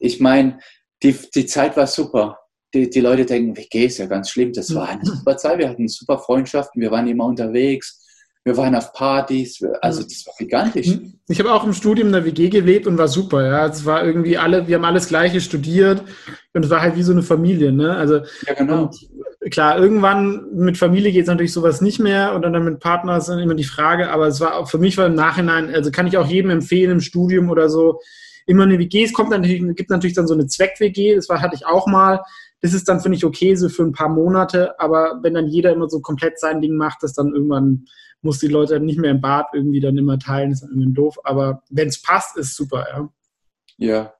Ich 0.00 0.18
meine, 0.20 0.58
die, 1.02 1.16
die 1.34 1.46
Zeit 1.46 1.76
war 1.76 1.86
super. 1.86 2.38
Die, 2.74 2.90
die 2.90 3.00
Leute 3.00 3.24
denken, 3.24 3.56
WG 3.56 3.86
ist 3.86 3.98
ja 3.98 4.06
ganz 4.06 4.30
schlimm. 4.30 4.52
Das 4.52 4.74
war 4.74 4.88
eine 4.88 5.04
super 5.04 5.36
Zeit. 5.36 5.58
Wir 5.58 5.68
hatten 5.68 5.88
super 5.88 6.18
Freundschaften. 6.18 6.80
Wir 6.80 6.90
waren 6.90 7.06
immer 7.06 7.24
unterwegs. 7.24 8.02
Wir 8.44 8.56
waren 8.56 8.74
auf 8.74 8.92
Partys. 8.92 9.64
Also 9.80 10.02
das 10.02 10.24
war 10.26 10.34
gigantisch. 10.38 10.88
Hm. 10.88 11.14
Ich 11.28 11.38
habe 11.38 11.52
auch 11.52 11.64
im 11.64 11.72
Studium 11.72 12.08
in 12.08 12.12
der 12.12 12.24
WG 12.24 12.48
gelebt 12.48 12.86
und 12.86 12.98
war 12.98 13.08
super. 13.08 13.44
Ja, 13.44 13.66
es 13.66 13.84
war 13.84 14.04
irgendwie 14.04 14.38
alle, 14.38 14.68
wir 14.68 14.76
haben 14.76 14.84
alles 14.84 15.08
Gleiche 15.08 15.40
studiert 15.40 16.02
und 16.54 16.64
es 16.64 16.70
war 16.70 16.80
halt 16.80 16.96
wie 16.96 17.02
so 17.02 17.12
eine 17.12 17.22
Familie. 17.22 17.72
Ne? 17.72 17.94
Also 17.96 18.20
ja, 18.46 18.54
genau 18.56 18.90
klar, 19.50 19.78
irgendwann 19.78 20.46
mit 20.52 20.76
Familie 20.76 21.12
geht 21.12 21.22
es 21.22 21.28
natürlich 21.28 21.52
sowas 21.52 21.80
nicht 21.80 21.98
mehr 21.98 22.34
und 22.34 22.42
dann 22.42 22.64
mit 22.64 22.80
Partner 22.80 23.16
ist 23.16 23.28
dann 23.28 23.38
immer 23.38 23.54
die 23.54 23.64
Frage, 23.64 24.10
aber 24.10 24.26
es 24.26 24.40
war 24.40 24.56
auch 24.56 24.68
für 24.68 24.78
mich 24.78 24.96
war 24.96 25.06
im 25.06 25.14
Nachhinein, 25.14 25.74
also 25.74 25.90
kann 25.90 26.06
ich 26.06 26.16
auch 26.16 26.26
jedem 26.26 26.50
empfehlen 26.50 26.90
im 26.90 27.00
Studium 27.00 27.50
oder 27.50 27.68
so, 27.68 28.00
immer 28.46 28.64
eine 28.64 28.78
WG. 28.78 29.04
Es 29.04 29.12
kommt 29.12 29.30
natürlich, 29.30 29.62
gibt 29.76 29.90
natürlich 29.90 30.16
dann 30.16 30.26
so 30.26 30.34
eine 30.34 30.46
Zweck-WG, 30.46 31.16
das 31.16 31.28
war, 31.28 31.40
hatte 31.40 31.56
ich 31.56 31.66
auch 31.66 31.86
mal. 31.86 32.22
Das 32.62 32.72
ist 32.72 32.88
dann, 32.88 33.00
finde 33.00 33.18
ich, 33.18 33.24
okay, 33.24 33.54
so 33.54 33.68
für 33.68 33.82
ein 33.82 33.92
paar 33.92 34.08
Monate, 34.08 34.80
aber 34.80 35.20
wenn 35.22 35.34
dann 35.34 35.46
jeder 35.46 35.72
immer 35.72 35.88
so 35.88 36.00
komplett 36.00 36.40
sein 36.40 36.60
Ding 36.60 36.76
macht, 36.76 37.02
das 37.02 37.12
dann 37.12 37.34
irgendwann 37.34 37.84
muss 38.22 38.38
die 38.38 38.48
Leute 38.48 38.80
nicht 38.80 38.98
mehr 38.98 39.10
im 39.10 39.20
Bad 39.20 39.48
irgendwie 39.52 39.80
dann 39.80 39.98
immer 39.98 40.18
teilen, 40.18 40.50
ist 40.50 40.62
dann 40.62 40.70
irgendwie 40.70 40.94
doof. 40.94 41.16
Aber 41.22 41.62
wenn 41.70 41.88
es 41.88 42.00
passt, 42.00 42.36
ist 42.36 42.56
super, 42.56 42.86
ja. 42.90 43.08
Ja, 43.78 44.14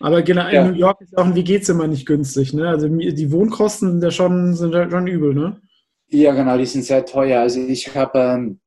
aber 0.00 0.22
genau, 0.22 0.48
ja. 0.48 0.64
in 0.64 0.72
New 0.72 0.78
York 0.78 1.00
ist 1.00 1.16
auch 1.16 1.24
ein 1.24 1.34
WG-Zimmer 1.34 1.86
nicht 1.86 2.06
günstig. 2.06 2.52
Ne? 2.52 2.68
Also 2.68 2.88
die 2.88 3.32
Wohnkosten 3.32 3.92
sind 3.92 4.02
ja 4.02 4.10
schon, 4.10 4.54
sind 4.54 4.74
ja 4.74 4.90
schon 4.90 5.06
übel, 5.06 5.34
ne? 5.34 5.60
Ja, 6.08 6.34
genau, 6.34 6.56
die 6.56 6.66
sind 6.66 6.84
sehr 6.84 7.04
teuer. 7.04 7.40
Also 7.40 7.60
ich 7.60 7.94
habe 7.94 8.18
ähm, 8.18 8.60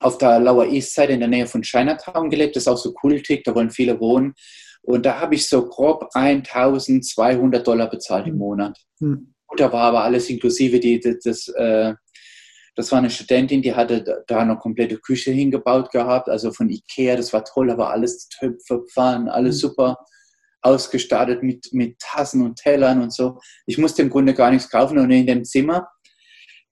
auf 0.00 0.18
der 0.18 0.38
Lower 0.40 0.66
East 0.66 0.94
Side 0.94 1.12
in 1.12 1.20
der 1.20 1.28
Nähe 1.28 1.46
von 1.46 1.62
Chinatown 1.62 2.30
gelebt. 2.30 2.56
Das 2.56 2.64
ist 2.64 2.68
auch 2.68 2.76
so 2.76 2.92
kultig, 2.92 3.44
da 3.44 3.54
wollen 3.54 3.70
viele 3.70 3.98
wohnen. 4.00 4.34
Und 4.82 5.06
da 5.06 5.20
habe 5.20 5.34
ich 5.34 5.48
so 5.48 5.68
grob 5.68 6.08
1200 6.14 7.66
Dollar 7.66 7.88
bezahlt 7.88 8.26
im. 8.26 8.36
Monat. 8.36 8.78
Hm. 9.00 9.34
Und 9.46 9.60
da 9.60 9.72
war 9.72 9.84
aber 9.84 10.02
alles 10.02 10.28
inklusive. 10.28 10.80
Die, 10.80 10.98
das, 10.98 11.18
das, 11.22 11.48
äh, 11.48 11.94
das 12.74 12.90
war 12.90 12.98
eine 12.98 13.10
Studentin, 13.10 13.62
die 13.62 13.74
hatte 13.74 14.24
da 14.26 14.38
eine 14.38 14.56
komplette 14.56 14.98
Küche 14.98 15.30
hingebaut 15.30 15.90
gehabt, 15.90 16.28
also 16.28 16.52
von 16.52 16.68
Ikea. 16.70 17.16
Das 17.16 17.32
war 17.32 17.44
toll, 17.44 17.70
aber 17.70 17.90
alles 17.90 18.28
Töpfe, 18.28 18.84
Pfannen, 18.92 19.28
alles 19.28 19.62
hm. 19.62 19.68
super 19.68 19.98
ausgestattet 20.62 21.42
mit, 21.42 21.72
mit 21.72 21.98
Tassen 21.98 22.42
und 22.42 22.56
Tellern 22.56 23.02
und 23.02 23.12
so. 23.12 23.40
Ich 23.66 23.78
musste 23.78 24.02
im 24.02 24.10
Grunde 24.10 24.32
gar 24.32 24.50
nichts 24.50 24.70
kaufen 24.70 24.98
und 24.98 25.10
in 25.10 25.26
dem 25.26 25.44
Zimmer, 25.44 25.88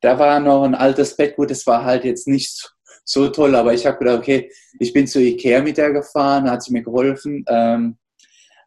da 0.01 0.19
war 0.19 0.41
noch 0.41 0.65
ein 0.65 0.75
altes 0.75 1.17
Bett, 1.17 1.37
gut, 1.37 1.51
das 1.51 1.67
war 1.67 1.85
halt 1.85 2.05
jetzt 2.05 2.27
nicht 2.27 2.73
so 3.05 3.29
toll, 3.29 3.55
aber 3.55 3.75
ich 3.75 3.87
habe 3.87 3.99
gedacht, 3.99 4.19
okay, 4.19 4.51
ich 4.79 4.93
bin 4.93 5.07
zu 5.07 5.21
Ikea 5.21 5.63
mit 5.63 5.77
der 5.77 5.93
gefahren, 5.93 6.45
da 6.45 6.53
hat 6.53 6.63
sie 6.63 6.73
mir 6.73 6.83
geholfen 6.83 7.45
ähm, 7.49 7.97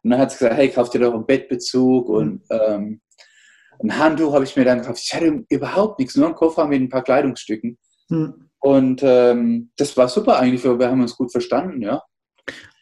und 0.02 0.10
dann 0.10 0.20
hat 0.20 0.32
sie 0.32 0.38
gesagt, 0.38 0.56
hey, 0.56 0.68
kauf 0.68 0.90
dir 0.90 1.00
doch 1.00 1.14
einen 1.14 1.26
Bettbezug 1.26 2.08
und 2.08 2.42
ähm, 2.50 3.00
ein 3.82 3.98
Handtuch 3.98 4.32
habe 4.34 4.44
ich 4.44 4.56
mir 4.56 4.64
dann 4.64 4.80
gekauft. 4.80 5.02
Ich 5.04 5.14
hatte 5.14 5.44
überhaupt 5.48 5.98
nichts, 5.98 6.16
nur 6.16 6.26
einen 6.26 6.34
Koffer 6.34 6.66
mit 6.66 6.80
ein 6.80 6.88
paar 6.88 7.02
Kleidungsstücken. 7.02 7.78
Hm. 8.08 8.50
Und 8.60 9.02
ähm, 9.02 9.70
das 9.76 9.96
war 9.96 10.08
super 10.08 10.38
eigentlich, 10.38 10.64
wir 10.64 10.88
haben 10.88 11.02
uns 11.02 11.16
gut 11.16 11.32
verstanden, 11.32 11.82
ja. 11.82 12.02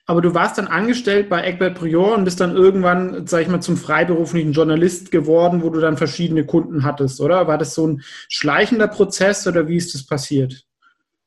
Aber 0.07 0.21
du 0.21 0.35
warst 0.35 0.59
dann 0.59 0.67
angestellt 0.67 1.29
bei 1.29 1.45
Egbert 1.45 1.79
Prior 1.79 2.15
und 2.15 2.25
bist 2.25 2.41
dann 2.41 2.57
irgendwann, 2.57 3.27
sag 3.27 3.43
ich 3.43 3.49
mal, 3.49 3.61
zum 3.61 3.77
freiberuflichen 3.77 4.53
Journalist 4.53 5.11
geworden, 5.11 5.63
wo 5.63 5.71
du 5.71 5.81
dann 5.81 5.97
verschiedene 5.97 6.45
Kunden 6.45 6.85
hattest, 6.85 7.21
oder? 7.21 7.47
War 7.47 7.57
das 7.57 7.75
so 7.75 7.87
ein 7.87 8.03
schleichender 8.29 8.89
Prozess 8.89 9.47
oder 9.47 9.69
wie 9.69 9.77
ist 9.77 9.95
das 9.95 10.07
passiert? 10.07 10.65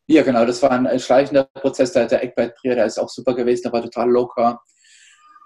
Ja, 0.07 0.23
genau, 0.23 0.45
das 0.45 0.61
war 0.61 0.71
ein 0.71 0.99
schleichender 0.99 1.45
Prozess. 1.53 1.91
Der, 1.93 2.07
der 2.07 2.23
Egbert 2.23 2.55
Prior, 2.57 2.75
der 2.75 2.85
ist 2.85 2.99
auch 2.99 3.09
super 3.09 3.33
gewesen, 3.33 3.63
der 3.63 3.73
war 3.73 3.81
total 3.81 4.09
locker. 4.09 4.61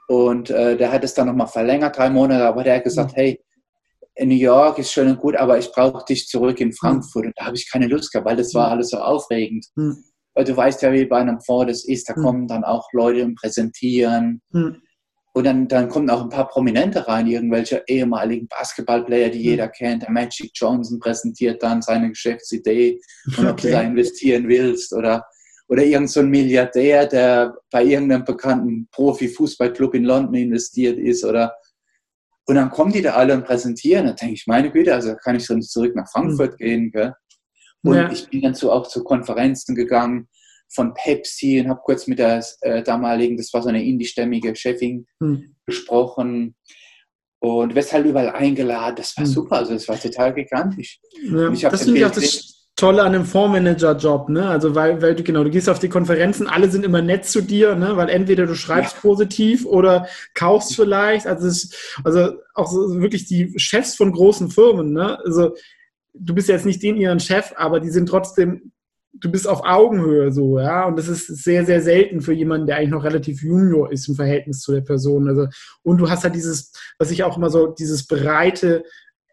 Und 0.07 0.49
äh, 0.49 0.75
der 0.75 0.91
hat 0.91 1.03
es 1.03 1.13
dann 1.13 1.27
nochmal 1.27 1.47
verlängert, 1.47 1.97
drei 1.97 2.09
Monate, 2.09 2.45
aber 2.45 2.63
der 2.63 2.77
hat 2.77 2.83
gesagt, 2.83 3.11
mhm. 3.11 3.15
hey, 3.15 3.43
in 4.15 4.29
New 4.29 4.35
York 4.35 4.79
ist 4.79 4.91
schön 4.91 5.07
und 5.07 5.19
gut, 5.19 5.35
aber 5.37 5.57
ich 5.57 5.71
brauche 5.71 6.03
dich 6.03 6.27
zurück 6.27 6.59
in 6.59 6.73
Frankfurt. 6.73 7.27
Und 7.27 7.33
da 7.37 7.45
habe 7.45 7.55
ich 7.55 7.71
keine 7.71 7.87
Lust 7.87 8.11
gehabt, 8.11 8.27
weil 8.27 8.35
das 8.35 8.53
war 8.53 8.71
alles 8.71 8.89
so 8.89 8.97
aufregend. 8.97 9.65
Mhm 9.75 10.03
weil 10.39 10.45
du 10.45 10.55
weißt 10.55 10.81
ja, 10.83 10.93
wie 10.93 11.03
bei 11.03 11.17
einem 11.17 11.41
Fonds 11.41 11.69
das 11.69 11.85
ist, 11.85 12.07
da 12.07 12.13
kommen 12.13 12.47
dann 12.47 12.63
auch 12.63 12.87
Leute 12.93 13.25
und 13.25 13.35
präsentieren. 13.35 14.41
Mhm. 14.51 14.81
Und 15.33 15.43
dann, 15.43 15.67
dann 15.67 15.89
kommen 15.89 16.09
auch 16.09 16.23
ein 16.23 16.29
paar 16.29 16.47
Prominente 16.47 17.07
rein, 17.07 17.27
irgendwelche 17.27 17.83
ehemaligen 17.87 18.47
Basketballplayer, 18.47 19.29
die 19.29 19.39
mhm. 19.39 19.45
jeder 19.45 19.67
kennt. 19.67 20.03
Der 20.03 20.11
Magic 20.11 20.51
Johnson 20.53 20.99
präsentiert 20.99 21.61
dann 21.61 21.81
seine 21.81 22.09
Geschäftsidee 22.09 22.99
und 23.37 23.45
ob 23.45 23.61
du 23.61 23.69
da 23.69 23.81
investieren 23.81 24.47
willst 24.47 24.91
oder, 24.93 25.25
oder 25.67 25.83
irgend 25.83 26.09
so 26.09 26.21
ein 26.21 26.29
Milliardär, 26.29 27.05
der 27.05 27.55
bei 27.71 27.83
irgendeinem 27.83 28.25
bekannten 28.25 28.87
Profi-Fußballclub 28.91 29.93
in 29.93 30.05
London 30.05 30.33
investiert 30.33 30.97
ist 30.97 31.23
oder 31.23 31.53
und 32.47 32.55
dann 32.55 32.71
kommen 32.71 32.91
die 32.91 33.03
da 33.03 33.13
alle 33.13 33.35
und 33.35 33.45
präsentieren. 33.45 34.07
Da 34.07 34.13
denke 34.13 34.33
ich, 34.33 34.47
meine 34.47 34.71
Güte, 34.71 34.91
also 34.91 35.15
kann 35.15 35.35
ich 35.35 35.45
sonst 35.45 35.71
zurück 35.71 35.95
nach 35.95 36.09
Frankfurt 36.09 36.53
mhm. 36.53 36.57
gehen. 36.57 36.91
Gell? 36.91 37.13
Und 37.83 37.95
ja. 37.95 38.11
ich 38.11 38.27
bin 38.27 38.41
dann 38.41 38.55
so 38.55 38.71
auch 38.71 38.87
zu 38.87 39.03
Konferenzen 39.03 39.75
gegangen 39.75 40.27
von 40.69 40.93
Pepsi 40.93 41.59
und 41.59 41.69
habe 41.69 41.81
kurz 41.83 42.07
mit 42.07 42.19
der 42.19 42.43
äh, 42.61 42.83
damaligen, 42.83 43.37
das 43.37 43.53
war 43.53 43.61
so 43.61 43.69
eine 43.69 43.83
indischstämmige 43.83 44.55
Chefin, 44.55 45.05
hm. 45.21 45.55
gesprochen. 45.65 46.55
Und 47.41 47.73
wirst 47.73 47.93
halt 47.93 48.05
überall 48.05 48.31
eingeladen. 48.31 48.97
Das 48.97 49.15
war 49.15 49.23
hm. 49.23 49.31
super, 49.31 49.55
also 49.57 49.73
das 49.73 49.87
war 49.87 49.97
total 49.97 50.33
gigantisch. 50.33 50.99
Ja, 51.23 51.49
das 51.69 51.83
finde 51.83 51.99
ich 51.99 52.05
auch 52.05 52.11
das 52.11 52.59
Tolle 52.79 53.03
an 53.03 53.11
dem 53.11 53.25
Fondsmanager-Job, 53.25 54.29
ne? 54.29 54.47
Also 54.47 54.73
weil, 54.73 55.01
weil 55.01 55.13
du 55.13 55.21
genau, 55.21 55.43
du 55.43 55.49
gehst 55.49 55.67
auf 55.67 55.79
die 55.79 55.89
Konferenzen, 55.89 56.47
alle 56.47 56.69
sind 56.69 56.85
immer 56.85 57.01
nett 57.01 57.25
zu 57.25 57.41
dir, 57.41 57.75
ne? 57.75 57.97
Weil 57.97 58.07
entweder 58.07 58.45
du 58.45 58.55
schreibst 58.55 58.95
ja. 58.95 59.01
positiv 59.01 59.65
oder 59.65 60.07
kaufst 60.33 60.77
vielleicht. 60.77 61.27
Also 61.27 61.47
es, 61.47 61.75
also 62.05 62.35
auch 62.53 62.71
so 62.71 63.01
wirklich 63.01 63.25
die 63.25 63.53
Chefs 63.57 63.95
von 63.95 64.13
großen 64.13 64.49
Firmen, 64.49 64.93
ne? 64.93 65.19
Also 65.25 65.55
du 66.13 66.33
bist 66.33 66.47
jetzt 66.47 66.65
nicht 66.65 66.81
den 66.81 66.95
ihren 66.95 67.19
Chef, 67.19 67.51
aber 67.57 67.81
die 67.81 67.89
sind 67.89 68.07
trotzdem, 68.07 68.71
du 69.13 69.31
bist 69.31 69.47
auf 69.47 69.61
Augenhöhe 69.63 70.31
so, 70.31 70.59
ja. 70.59 70.85
Und 70.85 70.97
das 70.97 71.07
ist 71.07 71.27
sehr, 71.27 71.65
sehr 71.65 71.81
selten 71.81 72.21
für 72.21 72.33
jemanden, 72.33 72.67
der 72.67 72.77
eigentlich 72.77 72.89
noch 72.89 73.03
relativ 73.03 73.41
junior 73.41 73.91
ist 73.91 74.07
im 74.07 74.15
Verhältnis 74.15 74.61
zu 74.61 74.73
der 74.73 74.81
Person. 74.81 75.27
Also, 75.27 75.47
und 75.83 75.97
du 75.97 76.09
hast 76.09 76.23
halt 76.23 76.35
dieses, 76.35 76.71
was 76.97 77.11
ich 77.11 77.23
auch 77.23 77.37
immer 77.37 77.49
so, 77.49 77.67
dieses 77.67 78.05
breite, 78.05 78.83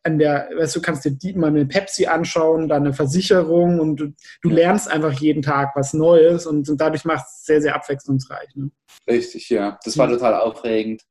an 0.02 0.18
der, 0.18 0.49
weißt 0.56 0.76
du, 0.76 0.80
kannst 0.80 1.04
dir 1.04 1.11
die, 1.11 1.35
mal 1.35 1.49
eine 1.49 1.66
Pepsi 1.66 2.06
anschauen, 2.06 2.68
dann 2.68 2.85
eine 2.85 2.95
Versicherung 2.95 3.80
und 3.80 3.97
du, 3.97 4.12
du 4.40 4.49
lernst 4.49 4.88
einfach 4.88 5.12
jeden 5.12 5.42
Tag 5.42 5.73
was 5.75 5.92
Neues 5.92 6.47
und, 6.47 6.68
und 6.68 6.80
dadurch 6.80 7.04
macht 7.04 7.26
es 7.26 7.45
sehr, 7.45 7.61
sehr 7.61 7.75
abwechslungsreich. 7.75 8.54
Ne? 8.54 8.71
Richtig, 9.09 9.50
ja. 9.50 9.78
Das 9.85 9.99
war 9.99 10.09
total 10.09 10.35
aufregend. 10.35 11.02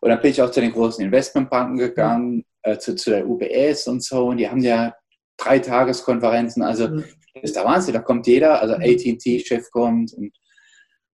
Und 0.00 0.08
dann 0.08 0.20
bin 0.20 0.30
ich 0.30 0.40
auch 0.40 0.50
zu 0.50 0.60
den 0.60 0.72
großen 0.72 1.04
Investmentbanken 1.04 1.76
gegangen, 1.76 2.44
äh, 2.62 2.78
zu, 2.78 2.96
zu 2.96 3.10
der 3.10 3.28
UBS 3.28 3.86
und 3.86 4.02
so. 4.02 4.28
Und 4.28 4.38
die 4.38 4.48
haben 4.48 4.62
ja 4.62 4.94
drei 5.36 5.58
Tageskonferenzen. 5.58 6.62
Also 6.62 6.88
mhm. 6.88 7.04
Das 7.42 7.50
ist 7.50 7.56
der 7.56 7.64
Wahnsinn. 7.64 7.94
Da 7.94 8.00
kommt 8.00 8.26
jeder, 8.26 8.60
also 8.60 8.74
AT&T-Chef 8.74 9.70
kommt 9.70 10.12
und, 10.14 10.32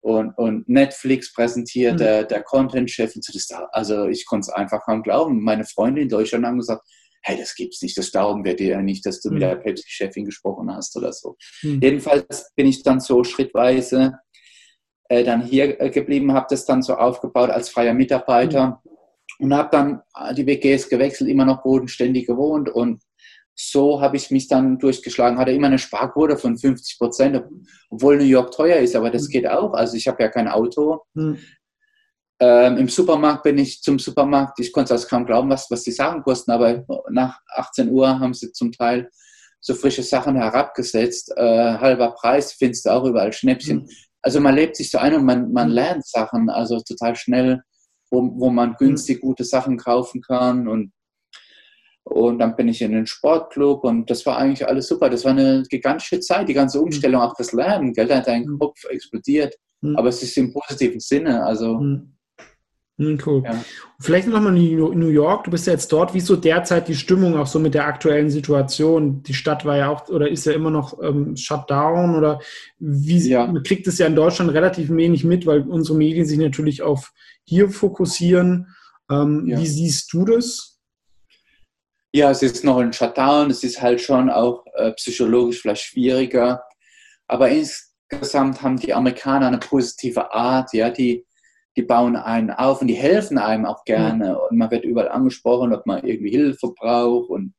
und, 0.01 0.38
und 0.38 0.70
Netflix 0.70 1.34
präsentiert, 1.34 1.94
mhm. 1.94 1.98
der, 1.98 2.24
der 2.24 2.44
Content-Chef. 2.44 3.13
So, 3.13 3.56
also 3.72 4.08
ich 4.08 4.25
konnte 4.25 4.50
es 4.50 4.53
einfach 4.53 4.82
kaum 4.86 5.03
glauben. 5.03 5.42
Meine 5.42 5.65
Freunde 5.65 6.01
in 6.01 6.10
Deutschland 6.10 6.46
haben 6.46 6.58
gesagt, 6.58 6.86
hey, 7.24 7.38
das 7.38 7.56
gibt's 7.56 7.82
nicht, 7.82 7.98
das 7.98 8.12
glauben 8.12 8.44
wir 8.44 8.56
dir 8.56 8.72
ja 8.72 8.82
nicht, 8.82 9.06
dass 9.06 9.22
du 9.22 9.30
mhm. 9.30 9.36
mit 9.36 9.44
der 9.44 9.56
Pepsi-Chefin 9.56 10.25
gesprochen 10.25 10.74
hast 10.74 10.96
oder 10.98 11.13
so. 11.13 11.38
Mhm. 11.62 11.80
Jedenfalls 11.82 12.51
bin 12.56 12.68
ich 12.68 12.84
dann 12.84 13.00
so 13.00 13.24
schrittweise 13.24 14.20
äh, 15.10 15.24
dann 15.24 15.42
hier 15.42 15.80
äh, 15.80 15.89
geblieben, 15.89 16.34
habe 16.34 16.48
das 16.50 16.65
dann 16.65 16.84
so 16.84 16.96
aufgebaut 16.96 17.50
als 17.50 17.70
freier 17.70 17.94
Mitarbeiter 17.94 18.82
mhm. 18.84 19.46
und 19.46 19.53
habe 19.53 19.70
dann 19.72 20.01
die 20.36 20.46
WGs 20.46 20.89
gewechselt, 20.89 21.30
immer 21.30 21.46
noch 21.46 21.63
bodenständig 21.63 22.27
gewohnt 22.27 22.70
und 22.70 23.01
so 23.56 24.02
habe 24.02 24.18
ich 24.18 24.32
mich 24.32 24.48
dann 24.48 24.80
durchgeschlagen, 24.80 25.38
hatte 25.38 25.52
immer 25.52 25.68
eine 25.68 25.80
Sparquote 25.80 26.38
von 26.38 26.58
50 26.58 26.98
Prozent, 26.98 27.44
obwohl 27.90 28.18
New 28.18 28.24
York 28.24 28.52
teuer 28.52 28.78
ist, 28.78 28.96
aber 28.96 29.10
das 29.10 29.28
mhm. 29.28 29.32
geht 29.32 29.48
auch. 29.48 29.74
Also 29.74 29.96
ich 29.96 30.08
habe 30.08 30.24
ja 30.24 30.30
kein 30.30 30.48
Auto. 30.48 31.02
Mhm. 31.14 31.38
Ähm, 32.40 32.78
Im 32.78 32.90
Supermarkt 32.90 33.44
bin 33.44 33.58
ich 33.58 33.82
zum 33.82 34.00
Supermarkt, 34.00 34.60
ich 34.60 34.74
konnte 34.74 34.94
es 34.96 35.08
kaum 35.08 35.26
glauben, 35.26 35.50
was, 35.50 35.70
was 35.70 35.84
die 35.84 35.92
Sachen 35.92 36.24
kosten, 36.24 36.52
aber 36.52 36.84
nach 37.12 37.40
18 37.56 37.90
Uhr 37.92 38.20
haben 38.20 38.34
sie 38.34 38.52
zum 38.52 38.72
Teil 38.72 39.10
so 39.62 39.76
frische 39.76 40.04
Sachen 40.04 40.36
herabgesetzt. 40.36 41.32
Äh, 41.38 41.78
halber 41.78 42.12
Preis 42.12 42.54
findest 42.54 42.86
du 42.86 42.90
auch 42.90 43.06
überall 43.06 43.32
Schnäppchen. 43.32 43.84
Mhm 43.84 43.90
also 44.24 44.40
man 44.40 44.56
lebt 44.56 44.76
sich 44.76 44.90
so 44.90 44.98
ein 44.98 45.14
und 45.14 45.26
man, 45.26 45.52
man 45.52 45.68
mhm. 45.68 45.74
lernt 45.76 46.08
Sachen, 46.08 46.50
also 46.50 46.80
total 46.80 47.16
schnell, 47.16 47.62
wo, 48.10 48.22
wo 48.40 48.50
man 48.50 48.76
günstig 48.80 49.22
gute 49.22 49.44
Sachen 49.44 49.78
kaufen 49.78 50.22
kann 50.22 50.68
und 50.68 50.92
und 52.04 52.40
dann 52.40 52.56
bin 52.56 52.68
ich 52.68 52.82
in 52.82 52.92
den 52.92 53.08
Sportclub 53.08 53.84
und 53.84 54.10
das 54.10 54.26
war 54.26 54.38
eigentlich 54.38 54.68
alles 54.68 54.88
super. 54.88 55.10
Das 55.10 55.24
war 55.26 55.32
eine 55.32 55.64
gigantische 55.70 56.20
Zeit, 56.20 56.50
die 56.50 56.54
ganze 56.54 56.82
Umstellung, 56.82 57.22
mhm. 57.22 57.28
auch 57.28 57.36
das 57.36 57.54
Lernen. 57.54 57.94
Geld 57.94 58.14
hat 58.14 58.28
dein 58.28 58.58
Kopf 58.60 58.84
explodiert, 58.86 59.56
aber 59.96 60.10
es 60.10 60.22
ist 60.22 60.38
im 60.38 60.54
positiven 60.54 61.00
Sinne. 61.00 61.44
Also 61.46 61.80
hm, 62.98 63.20
cool. 63.26 63.42
Ja. 63.44 63.64
Vielleicht 64.00 64.28
nochmal 64.28 64.52
New 64.52 65.08
York. 65.08 65.46
Du 65.46 65.52
bist 65.52 65.66
ja 65.66 65.74
jetzt 65.74 65.92
dort. 65.92 66.14
Wie 66.14 66.20
ist 66.20 66.28
so 66.28 66.36
derzeit 66.36 66.88
die 66.88 66.96
Stimmung 66.96 67.36
auch 67.38 67.48
so 67.48 67.58
mit 67.58 67.74
der 67.74 67.88
aktuellen 67.88 68.30
Situation? 68.30 69.24
Die 69.24 69.34
Stadt 69.34 69.66
war 69.66 69.78
ja 69.78 69.90
auch 69.90 70.10
oder 70.10 70.30
ist 70.30 70.46
ja 70.46 70.54
immer 70.54 70.70
noch 70.70 71.02
ähm, 71.02 71.36
Shutdown 71.36 72.16
oder 72.16 72.40
wie 72.78 73.18
ja. 73.30 73.48
man 73.48 73.64
kriegt 73.64 73.88
es 73.88 73.98
ja 73.98 74.06
in 74.06 74.16
Deutschland 74.16 74.52
relativ 74.52 74.92
wenig 74.92 75.24
mit, 75.24 75.48
weil 75.48 75.62
unsere 75.62 75.98
Medien 75.98 76.26
sich 76.26 76.38
natürlich 76.38 76.84
auf 76.84 77.14
hier 77.46 77.70
fokussieren. 77.70 78.68
Ähm, 79.10 79.48
ja. 79.48 79.60
Wie 79.60 79.68
siehst 79.68 80.14
du 80.14 80.26
das? 80.26 80.73
Ja, 82.13 82.32
es 82.32 82.43
ist 82.43 82.63
noch 82.63 82.77
ein 82.77 82.93
Shutdown. 82.93 83.50
Es 83.50 83.63
ist 83.63 83.82
halt 83.82 84.00
schon 84.00 84.29
auch 84.29 84.65
äh, 84.75 84.91
psychologisch 84.93 85.62
vielleicht 85.62 85.84
schwieriger. 85.84 86.63
Aber 87.27 87.50
insgesamt 87.50 88.62
haben 88.62 88.77
die 88.77 88.93
Amerikaner 88.93 89.48
eine 89.48 89.58
positive 89.58 90.32
Art, 90.32 90.74
ja, 90.74 90.89
die 90.89 91.25
die 91.75 91.82
bauen 91.82 92.15
einen 92.15 92.51
auf 92.51 92.82
und 92.82 92.88
die 92.88 92.93
helfen 92.93 93.38
einem 93.38 93.65
auch 93.65 93.84
gerne. 93.84 94.39
Und 94.39 94.58
man 94.58 94.70
wird 94.70 94.86
überall 94.86 95.10
angesprochen, 95.10 95.74
ob 95.74 95.86
man 95.86 96.05
irgendwie 96.05 96.29
Hilfe 96.29 96.72
braucht. 96.75 97.29
Und 97.29 97.53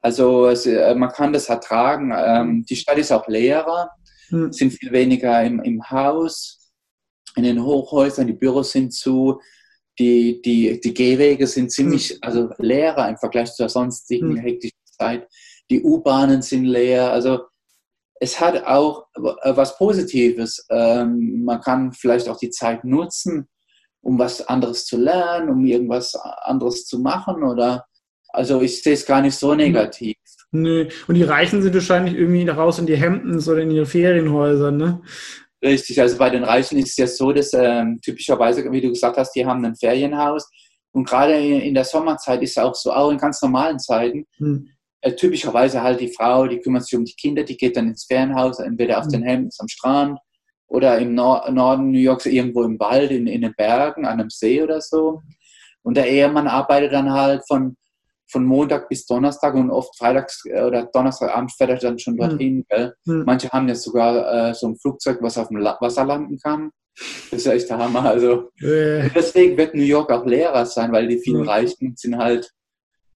also 0.00 0.48
es, 0.48 0.66
äh, 0.66 0.94
man 0.94 1.10
kann 1.10 1.32
das 1.32 1.48
ertragen. 1.48 2.12
Ähm, 2.16 2.64
die 2.68 2.76
Stadt 2.76 2.98
ist 2.98 3.12
auch 3.12 3.28
leerer, 3.28 3.90
mhm. 4.30 4.52
sind 4.52 4.72
viel 4.72 4.92
weniger 4.92 5.42
im, 5.44 5.60
im 5.62 5.90
Haus, 5.90 6.72
in 7.36 7.42
den 7.42 7.62
Hochhäusern, 7.62 8.26
die 8.26 8.32
Büros 8.32 8.72
sind 8.72 8.92
zu. 8.92 9.40
Die, 9.98 10.42
die, 10.42 10.80
die 10.80 10.94
Gehwege 10.94 11.46
sind 11.46 11.70
ziemlich 11.70 12.14
mhm. 12.14 12.18
also 12.22 12.50
leerer 12.58 13.08
im 13.08 13.16
Vergleich 13.16 13.52
zur 13.54 13.68
sonstigen 13.68 14.32
mhm. 14.32 14.38
hektischen 14.38 14.78
Zeit. 14.98 15.28
Die 15.70 15.82
U-Bahnen 15.82 16.42
sind 16.42 16.64
leer. 16.64 17.12
Also 17.12 17.40
es 18.20 18.40
hat 18.40 18.64
auch 18.64 19.06
was 19.14 19.76
Positives. 19.78 20.66
Ähm, 20.70 21.44
man 21.44 21.60
kann 21.60 21.92
vielleicht 21.92 22.28
auch 22.28 22.38
die 22.38 22.50
Zeit 22.50 22.84
nutzen, 22.84 23.48
um 24.00 24.18
was 24.18 24.46
anderes 24.46 24.86
zu 24.86 24.96
lernen, 24.96 25.48
um 25.48 25.64
irgendwas 25.64 26.14
anderes 26.14 26.86
zu 26.86 26.98
machen 26.98 27.42
oder 27.42 27.86
also 28.28 28.60
ich 28.60 28.82
sehe 28.82 28.94
es 28.94 29.06
gar 29.06 29.20
nicht 29.20 29.36
so 29.36 29.54
negativ. 29.54 30.16
Nö. 30.50 30.88
Und 31.08 31.14
die 31.14 31.22
Reichen 31.22 31.62
sind 31.62 31.74
wahrscheinlich 31.74 32.14
irgendwie 32.14 32.48
raus 32.48 32.78
in 32.78 32.86
die 32.86 32.96
Hemden 32.96 33.38
oder 33.38 33.58
in 33.58 33.70
ihre 33.70 33.86
Ferienhäuser, 33.86 34.70
ne? 34.70 35.02
Richtig, 35.64 36.00
also 36.00 36.18
bei 36.18 36.30
den 36.30 36.44
Reichen 36.44 36.78
ist 36.78 36.90
es 36.90 36.96
ja 36.96 37.06
so, 37.06 37.32
dass 37.32 37.52
ähm, 37.54 37.98
typischerweise, 38.02 38.70
wie 38.70 38.80
du 38.82 38.90
gesagt 38.90 39.16
hast, 39.16 39.32
die 39.32 39.46
haben 39.46 39.64
ein 39.64 39.74
Ferienhaus 39.74 40.48
und 40.92 41.08
gerade 41.08 41.34
in 41.36 41.74
der 41.74 41.84
Sommerzeit 41.84 42.42
ist 42.42 42.50
es 42.50 42.58
auch 42.58 42.74
so, 42.74 42.92
auch 42.92 43.10
in 43.10 43.18
ganz 43.18 43.40
normalen 43.40 43.78
Zeiten, 43.78 44.26
hm 44.36 44.68
äh, 45.04 45.14
typischerweise 45.14 45.82
halt 45.82 46.00
die 46.00 46.08
Frau, 46.08 46.46
die 46.46 46.60
kümmert 46.60 46.86
sich 46.86 46.98
um 46.98 47.04
die 47.04 47.12
Kinder, 47.12 47.42
die 47.42 47.58
geht 47.58 47.76
dann 47.76 47.88
ins 47.88 48.04
Ferienhaus, 48.04 48.58
entweder 48.58 48.98
auf 48.98 49.04
mhm. 49.04 49.10
den 49.10 49.26
Hamptons 49.26 49.60
am 49.60 49.68
Strand 49.68 50.18
oder 50.66 50.98
im 50.98 51.14
Nor 51.14 51.50
Norden 51.50 51.90
New 51.90 51.98
Yorks 51.98 52.24
irgendwo 52.24 52.62
im 52.62 52.80
Wald, 52.80 53.10
in, 53.10 53.26
in 53.26 53.42
den 53.42 53.54
Bergen, 53.54 54.06
an 54.06 54.18
einem 54.18 54.30
See 54.30 54.62
oder 54.62 54.80
so. 54.80 55.20
Und 55.82 55.98
der 55.98 56.08
Ehemann 56.08 56.48
arbeitet 56.48 56.94
dann 56.94 57.12
halt 57.12 57.42
von, 57.46 57.76
von 58.34 58.44
Montag 58.44 58.88
bis 58.88 59.06
Donnerstag 59.06 59.54
und 59.54 59.70
oft 59.70 59.96
freitags 59.96 60.44
äh, 60.44 60.62
oder 60.62 60.86
Donnerstagabend 60.92 61.52
fährt 61.52 61.70
er 61.70 61.78
dann 61.78 61.98
schon 61.98 62.16
dorthin. 62.16 62.66
Mhm. 62.70 62.92
Mhm. 63.04 63.24
Manche 63.24 63.48
haben 63.50 63.68
ja 63.68 63.74
sogar 63.74 64.50
äh, 64.50 64.54
so 64.54 64.66
ein 64.68 64.76
Flugzeug, 64.76 65.18
was 65.20 65.38
auf 65.38 65.48
dem 65.48 65.58
La 65.58 65.78
Wasser 65.80 66.04
landen 66.04 66.38
kann. 66.38 66.70
Das 67.30 67.40
ist 67.40 67.46
echt 67.46 67.70
der 67.70 67.78
Hammer. 67.78 68.04
Also 68.04 68.50
äh. 68.60 69.08
deswegen 69.14 69.56
wird 69.56 69.74
New 69.74 69.82
York 69.82 70.10
auch 70.10 70.26
leerer 70.26 70.66
sein, 70.66 70.92
weil 70.92 71.08
die 71.08 71.18
vielen 71.18 71.48
Reichen 71.48 71.94
sind 71.96 72.18
halt 72.18 72.50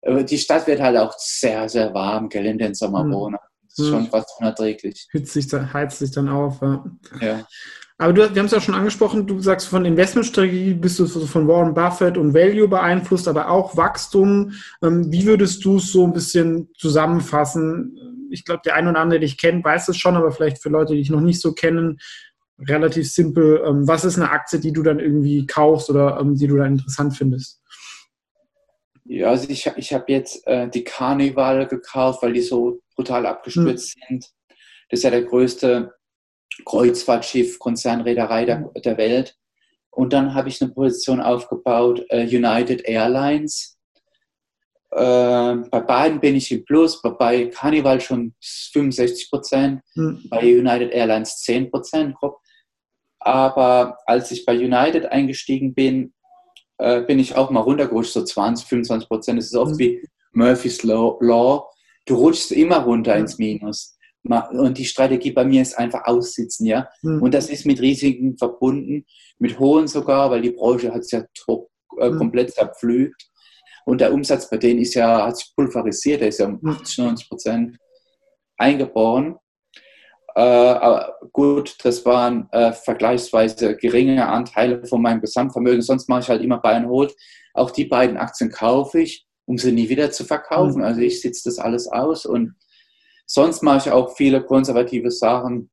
die 0.01 0.39
Stadt 0.39 0.67
wird 0.69 0.81
halt 0.81 0.97
auch 0.97 1.13
sehr, 1.19 1.69
sehr 1.69 1.93
warm, 1.93 2.29
gell, 2.29 2.47
in 2.47 2.57
den 2.57 2.73
Sommermonaten. 2.73 3.45
Das 3.65 3.79
ist 3.79 3.87
hm. 3.87 3.93
schon 3.93 4.07
fast 4.07 4.31
unerträglich. 4.39 5.09
Hitzt 5.11 5.33
sich, 5.33 5.53
heizt 5.53 5.99
sich 5.99 6.13
dann 6.13 6.29
auf. 6.29 6.61
Ja. 6.63 6.85
ja. 7.21 7.47
Aber 8.00 8.12
du, 8.12 8.23
wir 8.33 8.38
haben 8.38 8.47
es 8.47 8.52
ja 8.52 8.61
schon 8.61 8.76
angesprochen, 8.76 9.26
du 9.26 9.40
sagst, 9.40 9.67
von 9.67 9.85
Investmentstrategie 9.85 10.75
bist 10.75 11.00
du 11.00 11.07
von 11.07 11.49
Warren 11.49 11.75
Buffett 11.75 12.17
und 12.17 12.33
Value 12.33 12.69
beeinflusst, 12.69 13.26
aber 13.26 13.50
auch 13.50 13.76
Wachstum. 13.76 14.52
Ähm, 14.83 15.11
wie 15.11 15.26
würdest 15.26 15.64
du 15.64 15.78
es 15.78 15.90
so 15.90 16.05
ein 16.05 16.12
bisschen 16.12 16.71
zusammenfassen? 16.78 18.28
Ich 18.31 18.45
glaube, 18.45 18.62
der 18.64 18.76
ein 18.76 18.87
oder 18.87 19.00
andere, 19.00 19.19
der 19.19 19.26
dich 19.26 19.37
kennt, 19.37 19.64
weiß 19.64 19.88
es 19.88 19.97
schon, 19.97 20.17
aber 20.17 20.31
vielleicht 20.31 20.62
für 20.62 20.69
Leute, 20.69 20.93
die 20.93 21.00
dich 21.00 21.11
noch 21.11 21.21
nicht 21.21 21.40
so 21.40 21.52
kennen, 21.52 21.99
relativ 22.61 23.11
simpel. 23.11 23.62
Ähm, 23.67 23.88
was 23.88 24.05
ist 24.05 24.17
eine 24.17 24.31
Aktie, 24.31 24.61
die 24.61 24.73
du 24.73 24.85
dann 24.85 25.00
irgendwie 25.00 25.45
kaufst 25.47 25.90
oder 25.90 26.19
ähm, 26.21 26.37
die 26.37 26.47
du 26.47 26.57
dann 26.57 26.75
interessant 26.75 27.17
findest? 27.17 27.61
Ja, 29.07 29.31
also 29.31 29.49
ich, 29.49 29.67
ich 29.76 29.93
habe 29.93 30.12
jetzt 30.12 30.47
äh, 30.47 30.69
die 30.69 30.85
Carnival 30.85 31.67
gekauft, 31.67 32.23
weil 32.23 32.35
die 32.35 32.43
so 32.43 32.81
brutal 32.95 33.26
abgestürzt 33.26 33.97
mhm. 33.97 34.02
sind. 34.09 34.25
Das 34.88 35.00
ist 35.00 35.02
ja 35.02 35.11
der 35.11 35.23
größte 35.23 35.98
Kreuzfahrtschiff, 36.65 37.59
Konzernreederei 37.59 38.45
der, 38.45 38.59
hm. 38.59 38.71
der 38.83 38.97
Welt. 38.97 39.37
Und 39.91 40.12
dann 40.12 40.35
habe 40.35 40.49
ich 40.49 40.62
eine 40.62 40.71
Position 40.71 41.21
aufgebaut, 41.21 42.05
äh, 42.11 42.23
United 42.25 42.83
Airlines. 42.87 43.77
Äh, 44.91 45.57
bei 45.71 45.81
beiden 45.81 46.21
bin 46.21 46.37
ich 46.37 46.53
im 46.53 46.65
Plus, 46.65 47.03
bei 47.03 47.47
Carnival 47.47 48.00
schon 48.00 48.35
65 48.41 49.29
Prozent, 49.29 49.81
mhm. 49.97 50.25
bei 50.31 50.41
United 50.41 50.93
Airlines 50.93 51.38
10 51.38 51.71
Prozent. 51.71 52.15
Aber 53.19 53.99
als 54.07 54.31
ich 54.31 54.47
bei 54.47 54.57
United 54.57 55.07
eingestiegen 55.07 55.75
bin, 55.75 56.15
äh, 56.79 57.03
bin 57.03 57.19
ich 57.19 57.35
auch 57.35 57.50
mal 57.50 57.61
runtergerutscht, 57.61 58.12
so 58.12 58.25
20, 58.25 58.67
25 58.67 59.09
Prozent. 59.09 59.38
Es 59.38 59.47
ist 59.47 59.57
oft 59.57 59.73
mhm. 59.73 59.79
wie 59.79 60.09
Murphy's 60.33 60.83
Law. 60.85 61.69
Du 62.07 62.15
rutschst 62.15 62.53
immer 62.53 62.79
runter 62.79 63.15
mhm. 63.17 63.21
ins 63.23 63.38
Minus. 63.38 63.98
Und 64.28 64.78
die 64.78 64.85
Strategie 64.85 65.32
bei 65.32 65.44
mir 65.44 65.62
ist 65.62 65.78
einfach 65.78 66.04
aussitzen, 66.06 66.66
ja. 66.66 66.88
Mhm. 67.02 67.23
Und 67.23 67.35
das 67.35 67.49
ist 67.49 67.66
mit 67.66 67.80
Risiken 67.80 68.37
verbunden, 68.37 69.04
mit 69.38 69.58
hohen 69.58 69.88
sogar, 69.88 70.30
weil 70.30 70.42
die 70.42 70.50
Branche 70.50 70.92
hat 70.92 71.02
es 71.02 71.11
ja 71.11 71.25
top, 71.35 71.70
äh, 71.99 72.11
mhm. 72.11 72.18
komplett 72.18 72.52
zerpflügt. 72.52 73.28
Und 73.85 74.00
der 74.00 74.12
Umsatz 74.12 74.50
bei 74.50 74.58
denen 74.58 74.80
ist 74.80 74.94
ja, 74.94 75.26
hat 75.26 75.38
sich 75.38 75.52
pulverisiert, 75.56 76.20
der 76.20 76.28
ist 76.28 76.40
ja 76.40 76.47
um 76.47 76.61
80, 76.62 76.99
mhm. 76.99 77.04
90 77.04 77.28
Prozent 77.28 77.78
eingeboren. 78.58 79.37
Äh, 80.35 80.40
aber 80.40 81.16
gut, 81.32 81.76
das 81.82 82.04
waren 82.04 82.49
äh, 82.52 82.73
vergleichsweise 82.73 83.76
geringe 83.76 84.28
Anteile 84.28 84.87
von 84.87 85.00
meinem 85.00 85.20
Gesamtvermögen. 85.20 85.82
Sonst 85.82 86.08
mache 86.08 86.20
ich 86.20 86.28
halt 86.28 86.42
immer 86.42 86.58
Buy 86.58 86.75
and 86.75 86.88
Hold. 86.88 87.14
Auch 87.54 87.70
die 87.70 87.87
beiden 87.87 88.16
Aktien 88.16 88.50
kaufe 88.50 89.00
ich, 89.00 89.26
um 89.47 89.58
sie 89.58 89.73
nie 89.73 89.88
wieder 89.88 90.11
zu 90.11 90.25
verkaufen. 90.25 90.78
Mhm. 90.78 90.85
Also 90.85 91.00
ich 91.00 91.20
sitze 91.20 91.49
das 91.49 91.58
alles 91.58 91.88
aus 91.88 92.26
und 92.26 92.54
sonst 93.28 93.62
mache 93.62 93.88
ich 93.88 93.92
auch 93.92 94.16
viele 94.16 94.42
konservative 94.42 95.11
Sachen. 95.11 95.70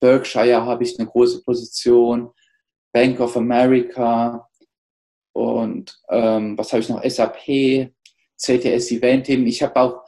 Berkshire 0.00 0.64
habe 0.64 0.84
ich 0.84 0.98
eine 0.98 1.08
große 1.08 1.42
Position, 1.42 2.30
Bank 2.92 3.18
of 3.20 3.36
America 3.36 4.48
und 5.32 5.98
ähm, 6.10 6.56
was 6.58 6.72
habe 6.72 6.82
ich 6.82 6.88
noch? 6.88 7.02
SAP, 7.02 7.90
CTS 8.36 8.90
Eventim. 8.92 9.46
Ich 9.46 9.62
habe 9.62 9.76
auch 9.76 10.02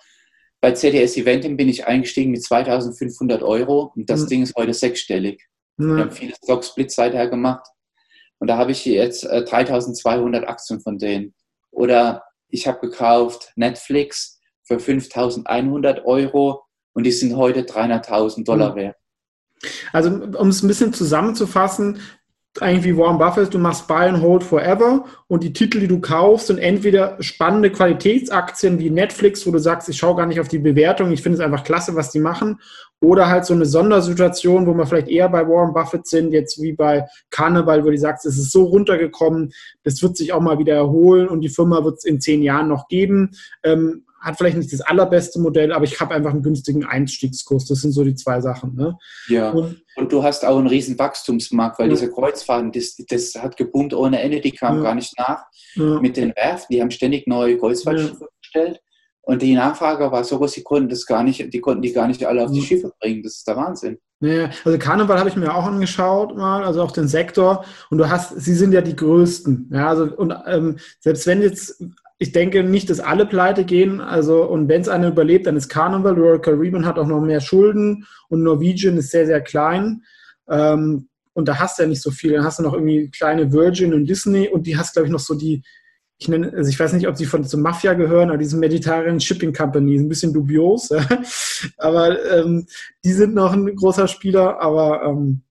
bei 0.60 0.72
CTS 0.72 1.16
Eventim 1.16 1.56
bin 1.56 1.68
ich 1.68 1.86
eingestiegen 1.86 2.30
mit 2.30 2.42
2500 2.42 3.42
Euro 3.42 3.92
und 3.94 4.08
das 4.08 4.22
mhm. 4.22 4.28
Ding 4.28 4.42
ist 4.42 4.54
heute 4.56 4.74
sechsstellig. 4.74 5.46
Mhm. 5.76 5.96
Wir 5.96 6.02
haben 6.04 6.10
viele 6.10 6.34
Stock-Splits 6.42 6.94
seither 6.94 7.28
gemacht 7.28 7.66
und 8.38 8.48
da 8.48 8.56
habe 8.56 8.72
ich 8.72 8.84
jetzt 8.84 9.24
äh, 9.24 9.44
3200 9.44 10.46
Aktien 10.46 10.80
von 10.80 10.98
denen. 10.98 11.34
Oder 11.70 12.24
ich 12.48 12.66
habe 12.66 12.80
gekauft 12.80 13.52
Netflix 13.56 14.40
für 14.62 14.78
5100 14.78 16.04
Euro 16.04 16.63
und 16.94 17.04
die 17.04 17.12
sind 17.12 17.36
heute 17.36 17.60
300.000 17.62 18.44
Dollar 18.44 18.72
mhm. 18.72 18.76
wert. 18.76 18.96
Also 19.92 20.10
um 20.10 20.48
es 20.48 20.62
ein 20.62 20.68
bisschen 20.68 20.92
zusammenzufassen, 20.92 22.00
eigentlich 22.60 22.84
wie 22.84 22.96
Warren 22.96 23.18
Buffett, 23.18 23.52
du 23.52 23.58
machst 23.58 23.88
Buy 23.88 24.08
and 24.08 24.22
Hold 24.22 24.44
Forever 24.44 25.04
und 25.26 25.42
die 25.42 25.52
Titel, 25.52 25.80
die 25.80 25.88
du 25.88 26.00
kaufst, 26.00 26.46
sind 26.46 26.58
entweder 26.58 27.16
spannende 27.20 27.70
Qualitätsaktien 27.70 28.78
wie 28.78 28.90
Netflix, 28.90 29.44
wo 29.44 29.50
du 29.50 29.58
sagst, 29.58 29.88
ich 29.88 29.96
schaue 29.96 30.14
gar 30.14 30.26
nicht 30.26 30.38
auf 30.38 30.46
die 30.46 30.60
Bewertung, 30.60 31.10
ich 31.10 31.20
finde 31.20 31.38
es 31.38 31.44
einfach 31.44 31.64
klasse, 31.64 31.96
was 31.96 32.12
die 32.12 32.20
machen, 32.20 32.60
oder 33.00 33.28
halt 33.28 33.44
so 33.44 33.54
eine 33.54 33.66
Sondersituation, 33.66 34.66
wo 34.66 34.74
wir 34.74 34.86
vielleicht 34.86 35.08
eher 35.08 35.28
bei 35.28 35.46
Warren 35.48 35.74
Buffett 35.74 36.06
sind, 36.06 36.32
jetzt 36.32 36.62
wie 36.62 36.72
bei 36.72 37.06
Carnival, 37.30 37.84
wo 37.84 37.90
du 37.90 37.98
sagst, 37.98 38.24
es 38.24 38.38
ist 38.38 38.52
so 38.52 38.64
runtergekommen, 38.64 39.52
das 39.82 40.00
wird 40.00 40.16
sich 40.16 40.32
auch 40.32 40.40
mal 40.40 40.58
wieder 40.58 40.74
erholen 40.74 41.28
und 41.28 41.40
die 41.40 41.48
Firma 41.48 41.82
wird 41.82 41.98
es 41.98 42.04
in 42.04 42.20
zehn 42.20 42.42
Jahren 42.42 42.68
noch 42.68 42.86
geben. 42.86 43.32
Ähm, 43.64 44.04
hat 44.24 44.38
vielleicht 44.38 44.56
nicht 44.56 44.72
das 44.72 44.80
allerbeste 44.80 45.38
Modell, 45.38 45.72
aber 45.72 45.84
ich 45.84 46.00
habe 46.00 46.14
einfach 46.14 46.30
einen 46.30 46.42
günstigen 46.42 46.84
Einstiegskurs. 46.84 47.66
Das 47.66 47.80
sind 47.80 47.92
so 47.92 48.02
die 48.04 48.14
zwei 48.14 48.40
Sachen. 48.40 48.74
Ne? 48.74 48.96
Ja. 49.28 49.50
Und, 49.50 49.82
und, 49.96 50.12
du 50.12 50.22
hast 50.22 50.44
auch 50.44 50.56
einen 50.56 50.66
riesen 50.66 50.98
Wachstumsmarkt, 50.98 51.78
weil 51.78 51.88
ja. 51.88 51.94
diese 51.94 52.10
Kreuzfahrten, 52.10 52.72
das, 52.72 52.96
das 52.96 53.34
hat 53.34 53.56
geboomt 53.56 53.92
ohne 53.92 54.20
Ende, 54.20 54.40
die 54.40 54.52
kamen 54.52 54.78
ja. 54.78 54.84
gar 54.84 54.94
nicht 54.94 55.16
nach. 55.18 55.44
Ja. 55.74 56.00
Mit 56.00 56.16
den 56.16 56.34
Werften, 56.34 56.74
die 56.74 56.80
haben 56.80 56.90
ständig 56.90 57.26
neue 57.26 57.58
Kreuzfahrtschiffe 57.58 58.28
gestellt. 58.40 58.80
Und 59.26 59.40
die 59.40 59.54
Nachfrage 59.54 60.10
war 60.10 60.22
so 60.22 60.38
groß, 60.38 60.52
die 60.52 60.62
konnten 60.62 60.88
das 60.88 61.06
gar 61.06 61.22
nicht, 61.22 61.52
die 61.52 61.60
konnten 61.60 61.82
die 61.82 61.92
gar 61.92 62.06
nicht 62.06 62.24
alle 62.26 62.44
auf 62.44 62.50
die 62.50 62.60
Schiffe 62.60 62.92
bringen. 63.00 63.22
Das 63.22 63.36
ist 63.36 63.48
der 63.48 63.56
Wahnsinn. 63.56 63.98
Ja, 64.20 64.50
also 64.64 64.78
Karneval 64.78 65.18
habe 65.18 65.28
ich 65.28 65.36
mir 65.36 65.54
auch 65.54 65.64
angeschaut 65.64 66.36
mal, 66.36 66.64
also 66.64 66.82
auch 66.82 66.92
den 66.92 67.08
Sektor. 67.08 67.64
Und 67.90 67.98
du 67.98 68.08
hast, 68.08 68.38
sie 68.40 68.54
sind 68.54 68.72
ja 68.72 68.80
die 68.80 68.96
größten. 68.96 69.70
Ja, 69.72 69.88
also 69.88 70.04
und 70.04 70.34
ähm, 70.46 70.78
selbst 71.00 71.26
wenn 71.26 71.42
jetzt 71.42 71.82
ich 72.24 72.32
denke 72.32 72.64
nicht, 72.64 72.88
dass 72.88 73.00
alle 73.00 73.26
pleite 73.26 73.64
gehen. 73.64 74.00
Also, 74.00 74.44
und 74.44 74.66
wenn 74.66 74.80
es 74.80 74.88
einer 74.88 75.08
überlebt, 75.08 75.46
dann 75.46 75.58
ist 75.58 75.68
Carnival. 75.68 76.14
Royal 76.14 76.40
Caribbean 76.40 76.86
hat 76.86 76.98
auch 76.98 77.06
noch 77.06 77.20
mehr 77.20 77.42
Schulden 77.42 78.06
und 78.30 78.42
Norwegian 78.42 78.96
ist 78.96 79.10
sehr, 79.10 79.26
sehr 79.26 79.42
klein. 79.42 80.04
Ähm, 80.48 81.10
und 81.34 81.48
da 81.48 81.58
hast 81.58 81.78
du 81.78 81.82
ja 81.82 81.88
nicht 81.90 82.00
so 82.00 82.10
viel. 82.10 82.32
Dann 82.32 82.42
hast 82.42 82.58
du 82.58 82.62
noch 82.62 82.72
irgendwie 82.72 83.10
kleine 83.10 83.52
Virgin 83.52 83.92
und 83.92 84.06
Disney 84.06 84.48
und 84.48 84.66
die 84.66 84.78
hast, 84.78 84.94
glaube 84.94 85.06
ich, 85.06 85.12
noch 85.12 85.20
so 85.20 85.34
die, 85.34 85.64
ich 86.16 86.26
nenne, 86.26 86.50
also 86.56 86.70
ich 86.70 86.80
weiß 86.80 86.94
nicht, 86.94 87.06
ob 87.08 87.18
sie 87.18 87.26
von 87.26 87.44
zur 87.44 87.60
Mafia 87.60 87.92
gehören, 87.92 88.30
aber 88.30 88.38
diese 88.38 88.56
Mediterranean 88.56 89.20
Shipping 89.20 89.52
Company, 89.52 89.96
ein 89.96 90.08
bisschen 90.08 90.32
dubios. 90.32 90.88
aber 91.76 92.24
ähm, 92.32 92.66
die 93.04 93.12
sind 93.12 93.34
noch 93.34 93.52
ein 93.52 93.66
großer 93.76 94.08
Spieler, 94.08 94.62
aber 94.62 95.02
ähm, 95.02 95.42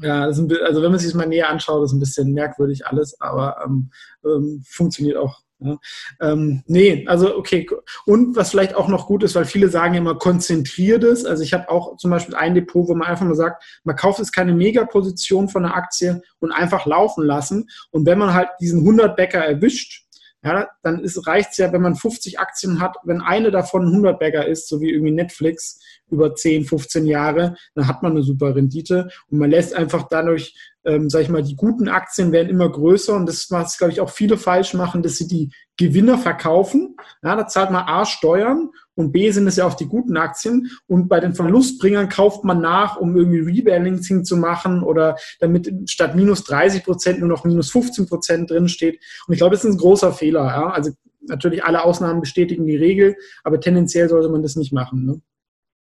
ja, 0.00 0.24
ein, 0.24 0.50
also 0.64 0.82
wenn 0.82 0.90
man 0.90 0.98
sich 0.98 1.08
das 1.08 1.14
mal 1.14 1.26
näher 1.26 1.50
anschaut, 1.50 1.84
ist 1.84 1.92
ein 1.92 2.00
bisschen 2.00 2.32
merkwürdig 2.32 2.86
alles, 2.86 3.20
aber 3.20 3.58
ähm, 3.66 3.90
ähm 4.24 4.62
funktioniert 4.66 5.18
auch 5.18 5.45
ja, 5.58 5.78
ähm, 6.20 6.62
nee, 6.66 7.06
also 7.06 7.36
okay. 7.36 7.66
Und 8.04 8.36
was 8.36 8.50
vielleicht 8.50 8.74
auch 8.74 8.88
noch 8.88 9.06
gut 9.06 9.22
ist, 9.22 9.34
weil 9.34 9.46
viele 9.46 9.68
sagen 9.68 9.94
immer, 9.94 10.16
konzentriert 10.16 11.02
es. 11.02 11.24
Also 11.24 11.42
ich 11.42 11.54
habe 11.54 11.70
auch 11.70 11.96
zum 11.96 12.10
Beispiel 12.10 12.34
ein 12.34 12.54
Depot, 12.54 12.86
wo 12.88 12.94
man 12.94 13.08
einfach 13.08 13.24
mal 13.24 13.34
sagt, 13.34 13.64
man 13.84 13.96
kauft 13.96 14.18
jetzt 14.18 14.32
keine 14.32 14.54
Megaposition 14.54 15.48
von 15.48 15.64
einer 15.64 15.74
Aktie 15.74 16.20
und 16.40 16.52
einfach 16.52 16.84
laufen 16.84 17.24
lassen. 17.24 17.68
Und 17.90 18.04
wenn 18.04 18.18
man 18.18 18.34
halt 18.34 18.48
diesen 18.60 18.80
100 18.80 19.16
Bäcker 19.16 19.38
erwischt, 19.38 20.06
ja, 20.46 20.68
dann 20.82 21.04
reicht 21.26 21.52
es 21.52 21.56
ja, 21.56 21.72
wenn 21.72 21.82
man 21.82 21.96
50 21.96 22.38
Aktien 22.38 22.80
hat, 22.80 22.96
wenn 23.04 23.20
eine 23.20 23.50
davon 23.50 23.86
100 23.86 24.18
Bäcker 24.18 24.46
ist, 24.46 24.68
so 24.68 24.80
wie 24.80 24.90
irgendwie 24.90 25.12
Netflix 25.12 25.80
über 26.08 26.34
10, 26.34 26.66
15 26.66 27.04
Jahre, 27.06 27.56
dann 27.74 27.88
hat 27.88 28.02
man 28.02 28.12
eine 28.12 28.22
super 28.22 28.54
Rendite 28.54 29.08
und 29.28 29.38
man 29.38 29.50
lässt 29.50 29.74
einfach 29.74 30.06
dadurch 30.08 30.54
ähm, 30.86 31.10
sag 31.10 31.22
ich 31.22 31.28
mal, 31.28 31.42
die 31.42 31.56
guten 31.56 31.88
Aktien 31.88 32.32
werden 32.32 32.48
immer 32.48 32.70
größer 32.70 33.14
und 33.14 33.26
das 33.26 33.50
was, 33.50 33.76
glaube 33.76 33.92
ich, 33.92 34.00
auch 34.00 34.10
viele 34.10 34.38
falsch 34.38 34.72
machen, 34.72 35.02
dass 35.02 35.16
sie 35.16 35.26
die 35.26 35.50
Gewinner 35.76 36.16
verkaufen. 36.16 36.96
Ja, 37.22 37.36
da 37.36 37.46
zahlt 37.46 37.70
man 37.70 37.84
A 37.86 38.06
Steuern 38.06 38.70
und 38.94 39.12
B 39.12 39.30
sind 39.30 39.46
es 39.46 39.56
ja 39.56 39.66
auch 39.66 39.74
die 39.74 39.88
guten 39.88 40.16
Aktien 40.16 40.70
und 40.86 41.08
bei 41.08 41.20
den 41.20 41.34
Verlustbringern 41.34 42.08
kauft 42.08 42.44
man 42.44 42.60
nach, 42.60 42.96
um 42.96 43.16
irgendwie 43.16 43.40
Rebalancing 43.40 44.24
zu 44.24 44.36
machen 44.36 44.82
oder 44.82 45.16
damit 45.40 45.90
statt 45.90 46.14
minus 46.14 46.44
30 46.44 46.84
Prozent 46.84 47.18
nur 47.18 47.28
noch 47.28 47.44
minus 47.44 47.70
15 47.72 48.06
Prozent 48.06 48.50
drin 48.50 48.68
steht. 48.68 49.02
Und 49.26 49.34
ich 49.34 49.38
glaube, 49.38 49.56
das 49.56 49.64
ist 49.64 49.72
ein 49.72 49.78
großer 49.78 50.12
Fehler. 50.12 50.46
Ja? 50.46 50.70
Also 50.70 50.92
natürlich 51.22 51.64
alle 51.64 51.84
Ausnahmen 51.84 52.20
bestätigen 52.20 52.66
die 52.66 52.76
Regel, 52.76 53.16
aber 53.42 53.60
tendenziell 53.60 54.08
sollte 54.08 54.28
man 54.28 54.42
das 54.42 54.56
nicht 54.56 54.72
machen. 54.72 55.04
Ne? 55.04 55.20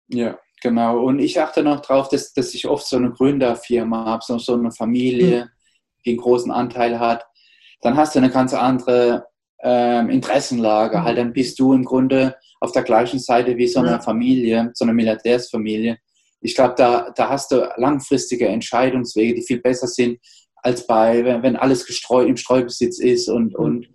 Ja, 0.10 0.38
Genau, 0.62 1.00
und 1.04 1.20
ich 1.20 1.40
achte 1.40 1.64
noch 1.64 1.82
darauf, 1.82 2.10
dass, 2.10 2.34
dass 2.34 2.54
ich 2.54 2.68
oft 2.68 2.88
so 2.88 2.98
eine 2.98 3.12
Gründerfirma 3.12 4.06
habe, 4.06 4.24
so, 4.26 4.38
so 4.38 4.54
eine 4.54 4.72
Familie, 4.72 5.46
mhm. 5.46 5.50
die 6.06 6.10
einen 6.12 6.20
großen 6.20 6.52
Anteil 6.52 7.00
hat. 7.00 7.26
Dann 7.82 7.96
hast 7.96 8.16
du 8.16 8.20
eine 8.20 8.30
ganz 8.30 8.54
andere 8.54 9.28
ähm, 9.62 10.10
Interessenlage. 10.10 10.98
Mhm. 10.98 11.04
Halt, 11.04 11.18
dann 11.18 11.34
bist 11.34 11.60
du 11.60 11.74
im 11.74 11.84
Grunde 11.84 12.36
auf 12.60 12.72
der 12.72 12.84
gleichen 12.84 13.20
Seite 13.20 13.58
wie 13.58 13.68
so 13.68 13.80
eine 13.80 13.92
ja. 13.92 14.00
Familie, 14.00 14.72
so 14.74 14.86
eine 14.86 14.94
Milliardärsfamilie. 14.94 15.98
Ich 16.42 16.56
glaube, 16.56 16.76
da, 16.78 17.12
da 17.16 17.30
hast 17.30 17.52
du 17.52 17.70
langfristige 17.78 18.48
Entscheidungswege, 18.48 19.36
die 19.36 19.44
viel 19.44 19.62
besser 19.62 19.88
sind, 19.88 20.20
als 20.56 20.88
bei, 20.88 21.24
wenn, 21.24 21.44
wenn 21.44 21.56
alles 21.56 21.86
gestreu, 21.86 22.24
im 22.24 22.38
Streubesitz 22.38 23.00
ist 23.00 23.30
und, 23.30 23.54
mhm. 23.54 23.60
und 23.60 23.88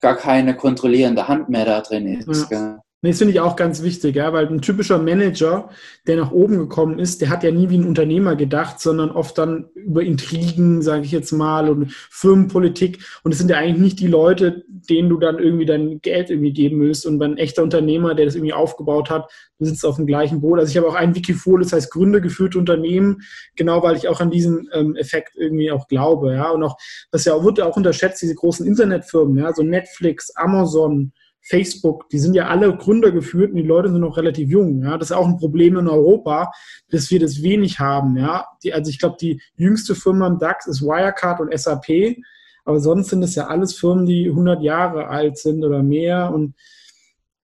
gar 0.00 0.16
keine 0.16 0.56
kontrollierende 0.56 1.28
Hand 1.28 1.48
mehr 1.48 1.64
da 1.64 1.80
drin 1.80 2.06
ist. 2.06 2.50
Ja. 2.50 2.82
Nee, 3.02 3.12
das 3.12 3.18
finde 3.18 3.32
ich 3.32 3.40
auch 3.40 3.56
ganz 3.56 3.82
wichtig, 3.82 4.16
ja, 4.16 4.30
weil 4.34 4.46
ein 4.46 4.60
typischer 4.60 4.98
Manager, 4.98 5.70
der 6.06 6.16
nach 6.16 6.32
oben 6.32 6.58
gekommen 6.58 6.98
ist, 6.98 7.22
der 7.22 7.30
hat 7.30 7.42
ja 7.42 7.50
nie 7.50 7.70
wie 7.70 7.78
ein 7.78 7.86
Unternehmer 7.86 8.36
gedacht, 8.36 8.78
sondern 8.78 9.10
oft 9.10 9.38
dann 9.38 9.70
über 9.74 10.02
Intrigen, 10.02 10.82
sage 10.82 11.04
ich 11.06 11.10
jetzt 11.10 11.32
mal, 11.32 11.70
und 11.70 11.90
Firmenpolitik. 12.10 13.02
Und 13.22 13.32
es 13.32 13.38
sind 13.38 13.48
ja 13.48 13.56
eigentlich 13.56 13.80
nicht 13.80 14.00
die 14.00 14.06
Leute, 14.06 14.64
denen 14.68 15.08
du 15.08 15.16
dann 15.16 15.38
irgendwie 15.38 15.64
dein 15.64 16.02
Geld 16.02 16.28
irgendwie 16.28 16.52
geben 16.52 16.78
willst. 16.82 17.06
Und 17.06 17.22
ein 17.22 17.38
echter 17.38 17.62
Unternehmer, 17.62 18.14
der 18.14 18.26
das 18.26 18.34
irgendwie 18.34 18.52
aufgebaut 18.52 19.08
hat, 19.08 19.32
du 19.58 19.64
sitzt 19.64 19.86
auf 19.86 19.96
dem 19.96 20.06
gleichen 20.06 20.42
Boot. 20.42 20.58
Also 20.58 20.70
ich 20.70 20.76
habe 20.76 20.88
auch 20.88 20.94
ein 20.94 21.14
Wikifolio, 21.14 21.64
das 21.64 21.72
heißt 21.72 21.90
Gründergeführte 21.90 22.58
Unternehmen, 22.58 23.22
genau 23.56 23.82
weil 23.82 23.96
ich 23.96 24.08
auch 24.08 24.20
an 24.20 24.30
diesen 24.30 24.68
ähm, 24.74 24.94
Effekt 24.96 25.32
irgendwie 25.36 25.70
auch 25.70 25.88
glaube, 25.88 26.34
ja. 26.34 26.50
Und 26.50 26.62
auch, 26.64 26.76
das 27.12 27.24
ja 27.24 27.42
wird 27.42 27.56
ja 27.56 27.64
auch 27.64 27.78
unterschätzt, 27.78 28.20
diese 28.20 28.34
großen 28.34 28.66
Internetfirmen, 28.66 29.38
ja, 29.38 29.54
so 29.54 29.62
Netflix, 29.62 30.30
Amazon, 30.36 31.12
Facebook, 31.42 32.08
die 32.10 32.18
sind 32.18 32.34
ja 32.34 32.48
alle 32.48 32.76
Gründer 32.76 33.10
geführt 33.10 33.50
und 33.50 33.56
die 33.56 33.62
Leute 33.62 33.90
sind 33.90 34.00
noch 34.00 34.16
relativ 34.16 34.50
jung. 34.50 34.82
Ja, 34.82 34.98
das 34.98 35.10
ist 35.10 35.16
auch 35.16 35.26
ein 35.26 35.38
Problem 35.38 35.76
in 35.76 35.88
Europa, 35.88 36.50
dass 36.90 37.10
wir 37.10 37.18
das 37.18 37.42
wenig 37.42 37.80
haben. 37.80 38.16
Ja, 38.16 38.46
die, 38.62 38.72
also 38.72 38.90
ich 38.90 38.98
glaube, 38.98 39.16
die 39.20 39.40
jüngste 39.56 39.94
Firma 39.94 40.26
im 40.26 40.38
DAX 40.38 40.66
ist 40.66 40.82
Wirecard 40.82 41.40
und 41.40 41.58
SAP, 41.58 42.16
aber 42.64 42.80
sonst 42.80 43.08
sind 43.08 43.22
es 43.22 43.34
ja 43.34 43.46
alles 43.46 43.76
Firmen, 43.76 44.06
die 44.06 44.28
100 44.28 44.62
Jahre 44.62 45.08
alt 45.08 45.38
sind 45.38 45.64
oder 45.64 45.82
mehr 45.82 46.32
und 46.32 46.54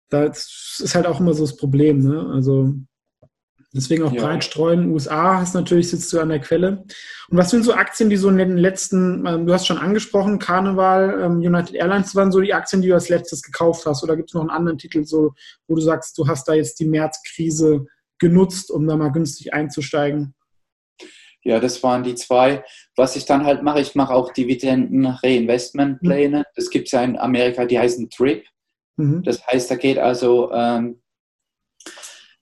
das 0.09 0.79
ist 0.81 0.95
halt 0.95 1.05
auch 1.05 1.19
immer 1.19 1.33
so 1.33 1.43
das 1.43 1.57
Problem. 1.57 1.99
Ne? 1.99 2.29
Also 2.33 2.73
Deswegen 3.73 4.03
auch 4.03 4.13
ja. 4.13 4.23
breit 4.23 4.43
streuen. 4.43 4.91
USA 4.91 5.39
hast 5.39 5.53
natürlich, 5.53 5.89
sitzt 5.89 6.11
du 6.13 6.19
an 6.19 6.29
der 6.29 6.39
Quelle. 6.39 6.85
Und 7.29 7.37
was 7.37 7.49
sind 7.49 7.63
so 7.63 7.73
Aktien, 7.73 8.09
die 8.09 8.15
so 8.15 8.29
in 8.29 8.37
den 8.37 8.57
letzten, 8.57 9.25
ähm, 9.25 9.45
du 9.45 9.53
hast 9.53 9.67
schon 9.67 9.77
angesprochen, 9.77 10.39
Carnival, 10.39 11.19
ähm, 11.21 11.39
United 11.39 11.75
Airlines, 11.75 12.15
waren 12.15 12.31
so 12.31 12.39
die 12.39 12.53
Aktien, 12.53 12.81
die 12.81 12.87
du 12.87 12.93
als 12.93 13.09
letztes 13.09 13.41
gekauft 13.41 13.85
hast? 13.85 14.03
Oder 14.03 14.15
gibt 14.15 14.29
es 14.29 14.33
noch 14.33 14.41
einen 14.41 14.51
anderen 14.51 14.77
Titel, 14.77 15.03
so, 15.03 15.33
wo 15.67 15.75
du 15.75 15.81
sagst, 15.81 16.17
du 16.17 16.27
hast 16.27 16.47
da 16.47 16.53
jetzt 16.53 16.79
die 16.79 16.87
Märzkrise 16.87 17.85
genutzt, 18.19 18.71
um 18.71 18.87
da 18.87 18.95
mal 18.95 19.11
günstig 19.11 19.53
einzusteigen? 19.53 20.33
Ja, 21.43 21.59
das 21.59 21.83
waren 21.83 22.03
die 22.03 22.15
zwei. 22.15 22.63
Was 22.95 23.15
ich 23.15 23.25
dann 23.25 23.45
halt 23.45 23.61
mache, 23.63 23.81
ich 23.81 23.95
mache 23.95 24.13
auch 24.13 24.33
Dividenden-Reinvestmentpläne. 24.33 26.39
Mhm. 26.39 26.43
Das 26.55 26.69
gibt 26.69 26.87
es 26.87 26.93
ja 26.93 27.03
in 27.03 27.17
Amerika, 27.17 27.65
die 27.65 27.79
heißen 27.79 28.09
TRIP. 28.09 28.45
Mhm. 28.97 29.23
Das 29.23 29.45
heißt, 29.45 29.69
da 29.69 29.75
geht 29.75 29.97
also 29.97 30.51
ähm, 30.51 31.01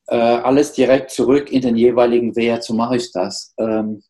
äh, 0.07 0.15
alles 0.15 0.73
direkt 0.73 1.11
zurück 1.11 1.51
in 1.51 1.61
den 1.61 1.75
jeweiligen 1.75 2.35
Wert, 2.35 2.63
so 2.63 2.73
mache 2.73 2.97
ich 2.97 3.11
das. 3.11 3.53
Ähm, 3.57 4.03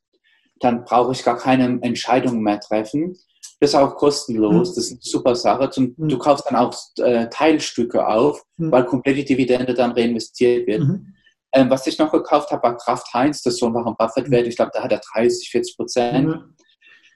dann 0.59 0.83
brauche 0.85 1.11
ich 1.11 1.23
gar 1.23 1.37
keine 1.37 1.79
Entscheidung 1.81 2.41
mehr 2.41 2.59
treffen. 2.59 3.17
Das 3.59 3.71
ist 3.71 3.75
auch 3.75 3.95
kostenlos, 3.95 4.69
mhm. 4.69 4.75
das 4.75 4.77
ist 4.77 4.91
eine 4.91 4.99
super 5.01 5.35
Sache. 5.35 5.69
Zum, 5.69 5.95
mhm. 5.97 6.09
Du 6.09 6.17
kaufst 6.17 6.45
dann 6.49 6.57
auch 6.57 6.75
äh, 6.99 7.27
Teilstücke 7.29 8.05
auf, 8.05 8.43
mhm. 8.57 8.71
weil 8.71 8.85
komplett 8.85 9.17
die 9.17 9.25
Dividende 9.25 9.73
dann 9.73 9.91
reinvestiert 9.91 10.67
wird. 10.67 10.81
Mhm. 10.81 11.13
Ähm, 11.53 11.69
was 11.69 11.87
ich 11.87 11.97
noch 11.97 12.11
gekauft 12.11 12.51
habe, 12.51 12.63
war 12.63 12.77
Kraft 12.77 13.13
Heinz, 13.13 13.41
das 13.41 13.53
ist 13.53 13.59
so 13.61 13.67
ein 13.67 13.95
Buffett-Wert. 13.97 14.43
Mhm. 14.43 14.49
Ich 14.49 14.55
glaube, 14.57 14.71
da 14.73 14.83
hat 14.83 14.91
er 14.91 15.01
30, 15.13 15.49
40 15.49 15.77
Prozent. 15.77 16.35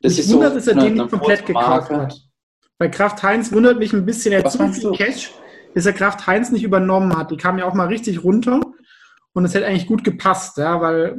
Das 0.02 0.14
mich 0.14 0.20
ist 0.20 0.34
wundert, 0.34 0.52
so 0.52 0.56
dass 0.56 0.68
er 0.68 0.76
den 0.76 0.94
nicht 0.94 1.10
komplett 1.10 1.46
gekauft 1.46 1.90
hat. 1.90 2.16
Bei 2.78 2.88
Kraft 2.88 3.22
Heinz 3.22 3.52
wundert 3.52 3.78
mich 3.78 3.92
ein 3.92 4.06
bisschen, 4.06 4.32
er 4.32 4.42
hat 4.42 4.52
so 4.52 4.66
viel 4.66 4.92
Cash 4.92 5.34
bis 5.74 5.86
er 5.86 5.94
Kraft 5.94 6.26
Heinz 6.28 6.52
nicht 6.52 6.64
übernommen 6.64 7.18
hat. 7.18 7.32
Die 7.32 7.38
kam 7.38 7.58
ja 7.58 7.66
auch 7.66 7.74
mal 7.74 7.88
richtig 7.88 8.24
runter 8.24 8.62
und 9.34 9.46
es 9.46 9.54
hätte 9.54 9.68
eigentlich 9.68 9.88
gut 9.88 10.04
gepasst, 10.04 10.58
ja, 10.58 10.82
weil 10.82 11.18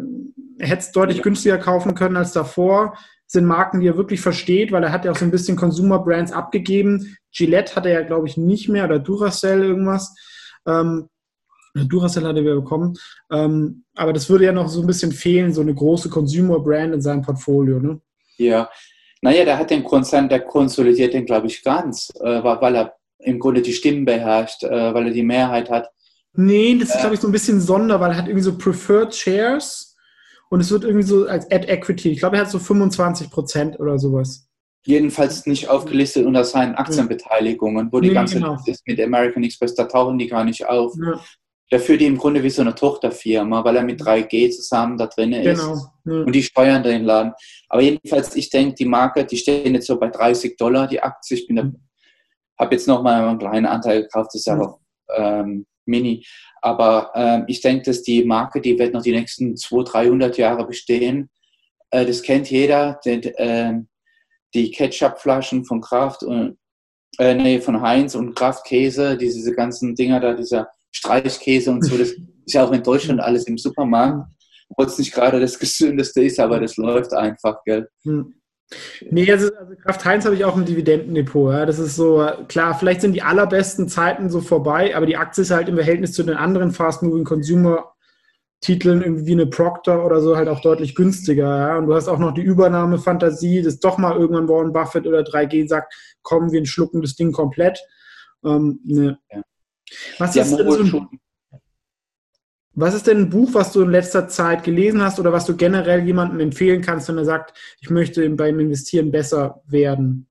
er 0.58 0.68
hätte 0.68 0.80
es 0.80 0.92
deutlich 0.92 1.22
günstiger 1.22 1.58
kaufen 1.58 1.94
können 1.94 2.16
als 2.16 2.32
davor. 2.32 2.94
Das 2.94 3.32
sind 3.34 3.46
Marken, 3.46 3.80
die 3.80 3.86
er 3.86 3.96
wirklich 3.96 4.20
versteht, 4.20 4.72
weil 4.72 4.82
er 4.82 4.92
hat 4.92 5.04
ja 5.04 5.12
auch 5.12 5.16
so 5.16 5.24
ein 5.24 5.30
bisschen 5.30 5.56
Consumer 5.56 6.00
Brands 6.00 6.32
abgegeben, 6.32 7.16
Gillette 7.32 7.76
hatte 7.76 7.88
er 7.88 8.00
ja, 8.00 8.06
glaube 8.06 8.26
ich, 8.26 8.36
nicht 8.36 8.68
mehr 8.68 8.84
oder 8.84 8.98
Duracell 8.98 9.62
irgendwas. 9.62 10.14
Ähm, 10.66 11.08
Duracell 11.74 12.24
hatte 12.24 12.44
wir 12.44 12.56
bekommen. 12.56 12.96
Ähm, 13.30 13.84
aber 13.94 14.12
das 14.12 14.28
würde 14.28 14.46
ja 14.46 14.52
noch 14.52 14.68
so 14.68 14.80
ein 14.80 14.86
bisschen 14.86 15.12
fehlen, 15.12 15.52
so 15.52 15.60
eine 15.60 15.74
große 15.74 16.10
Consumer-Brand 16.10 16.94
in 16.94 17.02
seinem 17.02 17.22
Portfolio. 17.22 17.78
Ne? 17.78 18.00
Ja, 18.36 18.68
naja, 19.22 19.44
der 19.44 19.58
hat 19.58 19.70
den 19.70 19.84
Konzern, 19.84 20.28
der 20.28 20.40
konsolidiert 20.40 21.14
den, 21.14 21.26
glaube 21.26 21.46
ich, 21.46 21.62
ganz, 21.62 22.10
äh, 22.20 22.42
weil 22.42 22.76
er 22.76 22.96
im 23.18 23.38
Grunde 23.38 23.62
die 23.62 23.72
Stimmen 23.72 24.04
beherrscht, 24.04 24.64
äh, 24.64 24.94
weil 24.94 25.08
er 25.08 25.12
die 25.12 25.22
Mehrheit 25.22 25.70
hat. 25.70 25.90
Nee, 26.34 26.78
das 26.78 26.90
ist, 26.90 26.96
äh, 26.96 27.00
glaube 27.00 27.14
ich, 27.14 27.20
so 27.20 27.28
ein 27.28 27.32
bisschen 27.32 27.60
Sonder, 27.60 28.00
weil 28.00 28.12
er 28.12 28.16
hat 28.16 28.26
irgendwie 28.26 28.44
so 28.44 28.56
Preferred 28.56 29.14
Shares 29.14 29.96
und 30.50 30.60
es 30.60 30.70
wird 30.70 30.84
irgendwie 30.84 31.06
so 31.06 31.26
als 31.26 31.50
Ad 31.50 31.66
Equity. 31.66 32.10
Ich 32.10 32.20
glaube, 32.20 32.36
er 32.36 32.42
hat 32.42 32.50
so 32.50 32.58
25 32.58 33.30
Prozent 33.30 33.80
oder 33.80 33.98
sowas. 33.98 34.48
Jedenfalls 34.84 35.46
nicht 35.46 35.68
aufgelistet 35.68 36.24
unter 36.24 36.44
seinen 36.44 36.74
Aktienbeteiligungen, 36.74 37.92
wo 37.92 38.00
die 38.00 38.08
nee, 38.08 38.14
ganze 38.14 38.36
genau. 38.36 38.56
ist 38.64 38.86
mit 38.86 39.00
American 39.00 39.44
Express, 39.44 39.74
da 39.74 39.84
tauchen 39.84 40.18
die 40.18 40.26
gar 40.26 40.44
nicht 40.44 40.66
auf. 40.66 40.94
Ja. 40.96 41.20
Der 41.70 41.80
führt 41.80 42.00
die 42.00 42.06
im 42.06 42.16
Grunde 42.16 42.42
wie 42.42 42.50
so 42.50 42.62
eine 42.62 42.74
Tochterfirma, 42.74 43.62
weil 43.62 43.76
er 43.76 43.84
mit 43.84 44.00
3G 44.00 44.50
zusammen 44.50 44.96
da 44.96 45.06
drin 45.06 45.32
ist. 45.32 45.60
Genau. 45.60 45.76
Ja. 46.04 46.24
Und 46.24 46.32
die 46.32 46.42
steuern 46.42 46.82
den 46.82 47.04
Laden. 47.04 47.32
Aber 47.68 47.82
jedenfalls, 47.82 48.34
ich 48.34 48.50
denke, 48.50 48.74
die 48.74 48.86
Marke, 48.86 49.24
die 49.24 49.36
stehen 49.36 49.74
jetzt 49.74 49.86
so 49.86 49.98
bei 49.98 50.08
30 50.08 50.56
Dollar, 50.56 50.88
die 50.88 51.00
Aktie. 51.00 51.36
Ich 51.36 51.46
bin 51.46 51.56
mhm. 51.56 51.76
habe 52.58 52.74
jetzt 52.74 52.88
nochmal 52.88 53.22
einen 53.22 53.38
kleinen 53.38 53.66
Anteil 53.66 54.02
gekauft, 54.02 54.30
das 54.32 54.40
ist 54.40 54.48
aber 54.48 54.80
ähm, 55.14 55.66
mini. 55.86 56.24
Aber 56.62 57.10
ähm, 57.14 57.44
ich 57.46 57.60
denke, 57.60 57.84
dass 57.84 58.02
die 58.02 58.24
Marke, 58.24 58.60
die 58.60 58.78
wird 58.78 58.92
noch 58.92 59.02
die 59.02 59.12
nächsten 59.12 59.56
200, 59.56 59.94
300 59.94 60.38
Jahre 60.38 60.66
bestehen. 60.66 61.30
Äh, 61.90 62.06
das 62.06 62.22
kennt 62.22 62.50
jeder. 62.50 63.00
Den, 63.04 63.22
äh, 63.22 63.80
die 64.54 64.70
Ketchupflaschen 64.70 65.64
von 65.64 65.80
Kraft 65.80 66.22
und 66.22 66.58
äh, 67.18 67.34
nee, 67.34 67.60
von 67.60 67.80
Heinz 67.80 68.14
und 68.14 68.34
Kraftkäse, 68.34 69.16
diese 69.16 69.54
ganzen 69.54 69.94
Dinger 69.94 70.20
da, 70.20 70.34
dieser 70.34 70.68
Streichkäse 70.92 71.70
und 71.70 71.82
so, 71.84 71.96
das 71.96 72.10
ist 72.46 72.54
ja 72.54 72.64
auch 72.64 72.72
in 72.72 72.82
Deutschland 72.82 73.20
alles 73.20 73.46
im 73.46 73.58
Supermarkt, 73.58 74.28
obwohl 74.70 74.86
es 74.86 74.98
nicht 74.98 75.12
gerade 75.12 75.40
das 75.40 75.58
gesündeste 75.58 76.22
ist, 76.22 76.40
aber 76.40 76.60
das 76.60 76.76
läuft 76.76 77.12
einfach, 77.12 77.62
gell? 77.64 77.88
Hm. 78.04 78.39
Nee, 79.10 79.30
also, 79.30 79.52
also 79.54 79.74
Kraft 79.76 80.04
Heinz 80.04 80.24
habe 80.24 80.36
ich 80.36 80.44
auch 80.44 80.56
im 80.56 80.64
Dividendendepot. 80.64 81.52
Ja. 81.52 81.66
Das 81.66 81.78
ist 81.78 81.96
so, 81.96 82.26
klar, 82.48 82.78
vielleicht 82.78 83.00
sind 83.00 83.14
die 83.14 83.22
allerbesten 83.22 83.88
Zeiten 83.88 84.30
so 84.30 84.40
vorbei, 84.40 84.94
aber 84.94 85.06
die 85.06 85.16
Aktie 85.16 85.42
ist 85.42 85.50
halt 85.50 85.68
im 85.68 85.76
Verhältnis 85.76 86.12
zu 86.12 86.22
den 86.22 86.36
anderen 86.36 86.70
Fast-Moving 86.70 87.24
Consumer 87.24 87.92
Titeln 88.60 89.00
irgendwie 89.00 89.32
eine 89.32 89.46
Proctor 89.46 90.04
oder 90.04 90.20
so 90.20 90.36
halt 90.36 90.48
auch 90.48 90.60
deutlich 90.60 90.94
günstiger. 90.94 91.58
Ja? 91.58 91.78
Und 91.78 91.86
du 91.86 91.94
hast 91.94 92.08
auch 92.08 92.18
noch 92.18 92.32
die 92.32 92.42
Übernahmefantasie, 92.42 93.62
dass 93.62 93.80
doch 93.80 93.96
mal 93.96 94.16
irgendwann 94.16 94.48
Warren 94.48 94.72
Buffett 94.72 95.06
oder 95.06 95.20
3G 95.20 95.66
sagt, 95.66 95.94
komm, 96.22 96.52
wir 96.52 96.64
schlucken 96.66 97.00
das 97.00 97.16
Ding 97.16 97.32
komplett. 97.32 97.80
Ähm, 98.44 98.80
ne. 98.84 99.18
ja. 99.30 99.42
Was 100.18 100.36
ist, 100.36 100.56
denn 100.56 100.70
so 100.70 100.98
ein, 100.98 101.08
was 102.80 102.94
ist 102.94 103.06
denn 103.06 103.18
ein 103.18 103.30
Buch, 103.30 103.50
was 103.52 103.72
du 103.72 103.82
in 103.82 103.90
letzter 103.90 104.28
Zeit 104.28 104.64
gelesen 104.64 105.02
hast 105.02 105.20
oder 105.20 105.32
was 105.32 105.46
du 105.46 105.56
generell 105.56 106.04
jemandem 106.04 106.40
empfehlen 106.40 106.82
kannst, 106.82 107.08
wenn 107.08 107.18
er 107.18 107.24
sagt, 107.24 107.56
ich 107.80 107.90
möchte 107.90 108.28
beim 108.30 108.58
Investieren 108.60 109.10
besser 109.10 109.62
werden? 109.66 110.26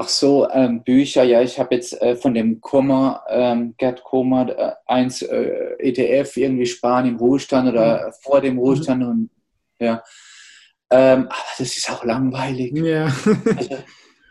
Ach 0.00 0.08
so, 0.08 0.48
ähm, 0.50 0.84
Bücher, 0.84 1.24
ja, 1.24 1.42
ich 1.42 1.58
habe 1.58 1.74
jetzt 1.74 2.00
äh, 2.00 2.14
von 2.14 2.32
dem 2.32 2.60
Kummer, 2.60 3.24
ähm, 3.28 3.74
Gerd 3.78 4.04
Kummer, 4.04 4.48
äh, 4.56 4.72
eins 4.86 5.22
äh, 5.22 5.74
ETF, 5.80 6.36
irgendwie 6.36 6.66
Sparen 6.66 7.06
im 7.06 7.16
Ruhestand 7.16 7.68
oder 7.68 8.06
mhm. 8.06 8.12
vor 8.22 8.40
dem 8.40 8.58
Ruhestand 8.58 9.02
mhm. 9.02 9.08
und 9.08 9.30
ja. 9.80 10.04
Ähm, 10.90 11.22
aber 11.22 11.48
das 11.58 11.76
ist 11.76 11.90
auch 11.90 12.04
langweilig. 12.04 12.76
Ja. 12.76 13.12
also, 13.56 13.78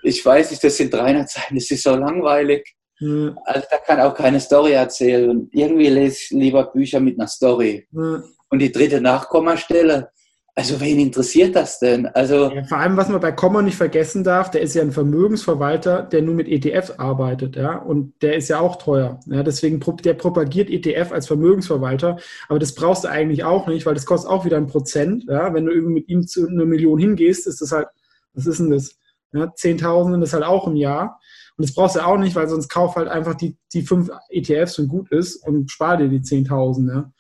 ich 0.03 0.25
weiß 0.25 0.51
nicht, 0.51 0.63
das 0.63 0.77
sind 0.77 0.93
300 0.93 1.29
Seiten, 1.29 1.55
das 1.55 1.69
ist 1.69 1.83
so 1.83 1.95
langweilig. 1.95 2.76
Mhm. 2.99 3.37
Also 3.45 3.67
da 3.69 3.77
kann 3.77 3.99
auch 3.99 4.13
keine 4.13 4.39
Story 4.39 4.71
erzählen. 4.71 5.47
Irgendwie 5.51 5.89
lese 5.89 6.17
ich 6.17 6.29
lieber 6.31 6.65
Bücher 6.65 6.99
mit 6.99 7.19
einer 7.19 7.27
Story. 7.27 7.87
Mhm. 7.91 8.23
Und 8.49 8.59
die 8.59 8.71
dritte 8.71 9.01
Nachkommastelle, 9.01 10.09
also 10.57 10.81
wen 10.81 10.99
interessiert 10.99 11.55
das 11.55 11.77
denn? 11.77 12.07
Also 12.07 12.49
ja, 12.49 12.63
vor 12.63 12.79
allem, 12.79 12.97
was 12.97 13.09
man 13.09 13.21
bei 13.21 13.31
Komma 13.31 13.61
nicht 13.61 13.77
vergessen 13.77 14.23
darf, 14.23 14.49
der 14.49 14.61
ist 14.61 14.73
ja 14.73 14.81
ein 14.81 14.91
Vermögensverwalter, 14.91 16.01
der 16.01 16.23
nur 16.23 16.33
mit 16.33 16.47
ETFs 16.47 16.97
arbeitet, 16.97 17.55
ja, 17.57 17.77
und 17.77 18.13
der 18.23 18.37
ist 18.37 18.47
ja 18.47 18.59
auch 18.59 18.77
teuer. 18.77 19.19
Ja, 19.27 19.43
deswegen 19.43 19.79
der 20.03 20.15
propagiert 20.15 20.71
ETF 20.71 21.11
als 21.11 21.27
Vermögensverwalter, 21.27 22.17
aber 22.49 22.57
das 22.57 22.73
brauchst 22.73 23.03
du 23.03 23.07
eigentlich 23.07 23.43
auch 23.43 23.67
nicht, 23.67 23.85
weil 23.85 23.93
das 23.93 24.07
kostet 24.07 24.31
auch 24.31 24.45
wieder 24.45 24.57
ein 24.57 24.65
Prozent. 24.65 25.25
Ja, 25.27 25.53
wenn 25.53 25.65
du 25.65 25.71
irgendwie 25.71 25.93
mit 25.93 26.09
ihm 26.09 26.25
zu 26.25 26.47
einer 26.47 26.65
Million 26.65 26.97
hingehst, 26.97 27.45
ist 27.45 27.61
das 27.61 27.71
halt, 27.71 27.89
was 28.33 28.47
ist 28.47 28.59
denn 28.59 28.71
das? 28.71 28.97
Ja, 29.33 29.43
10.000 29.43 30.11
sind 30.11 30.21
das 30.21 30.33
halt 30.33 30.43
auch 30.43 30.65
im 30.65 30.75
Jahr. 30.75 31.19
Und 31.57 31.67
das 31.67 31.73
brauchst 31.73 31.95
du 31.95 32.05
auch 32.05 32.17
nicht, 32.17 32.35
weil 32.35 32.47
sonst 32.47 32.69
kauf 32.69 32.95
halt 32.95 33.07
einfach 33.07 33.33
die, 33.35 33.57
die 33.73 33.81
fünf 33.81 34.09
ETFs 34.29 34.77
und 34.79 34.87
gut 34.87 35.11
ist 35.11 35.45
und 35.45 35.71
spar 35.71 35.97
dir 35.97 36.07
die 36.07 36.21
10.000. 36.21 36.93
Ja. 36.93 37.11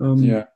Ähm, 0.00 0.22
ja. 0.24 0.48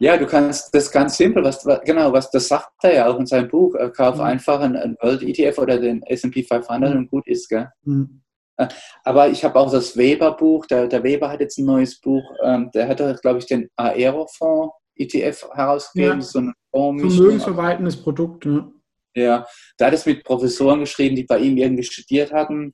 Ja, 0.00 0.16
du 0.16 0.26
kannst 0.26 0.72
das 0.72 0.92
ganz 0.92 1.16
simpel, 1.16 1.42
was, 1.42 1.66
genau, 1.84 2.12
was 2.12 2.30
das 2.30 2.46
sagt 2.46 2.70
er 2.82 2.94
ja 2.94 3.08
auch 3.08 3.18
in 3.18 3.26
seinem 3.26 3.48
Buch. 3.48 3.74
Kauf 3.96 4.16
mhm. 4.16 4.20
einfach 4.22 4.60
einen 4.60 4.96
World 5.00 5.22
ETF 5.22 5.58
oder 5.58 5.78
den 5.78 6.02
S&P 6.04 6.44
500 6.44 6.92
mhm. 6.92 6.98
und 6.98 7.10
gut 7.10 7.26
ist, 7.26 7.48
gell? 7.48 7.68
Mhm. 7.82 8.22
Äh, 8.58 8.68
aber 9.04 9.28
ich 9.28 9.44
habe 9.44 9.58
auch 9.58 9.72
das 9.72 9.96
Weber-Buch. 9.96 10.66
Der, 10.66 10.86
der, 10.86 11.02
Weber 11.02 11.30
hat 11.30 11.40
jetzt 11.40 11.58
ein 11.58 11.64
neues 11.64 12.00
Buch. 12.00 12.22
Ähm, 12.44 12.70
der 12.74 12.86
hat, 12.86 12.98
glaube 13.22 13.40
ich, 13.40 13.46
den 13.46 13.68
Aerofonds 13.76 14.72
ETF 14.94 15.48
herausgegeben. 15.52 16.20
Ja. 16.20 16.24
So 16.24 16.38
ein 16.38 16.54
Vermögensverwaltendes 16.72 17.96
Produkt. 18.00 18.44
Ja. 18.44 18.70
Ja, 19.18 19.46
da 19.76 19.86
hat 19.86 19.94
es 19.94 20.06
mit 20.06 20.24
Professoren 20.24 20.80
geschrieben, 20.80 21.16
die 21.16 21.24
bei 21.24 21.38
ihm 21.38 21.56
irgendwie 21.56 21.84
studiert 21.84 22.32
hatten. 22.32 22.72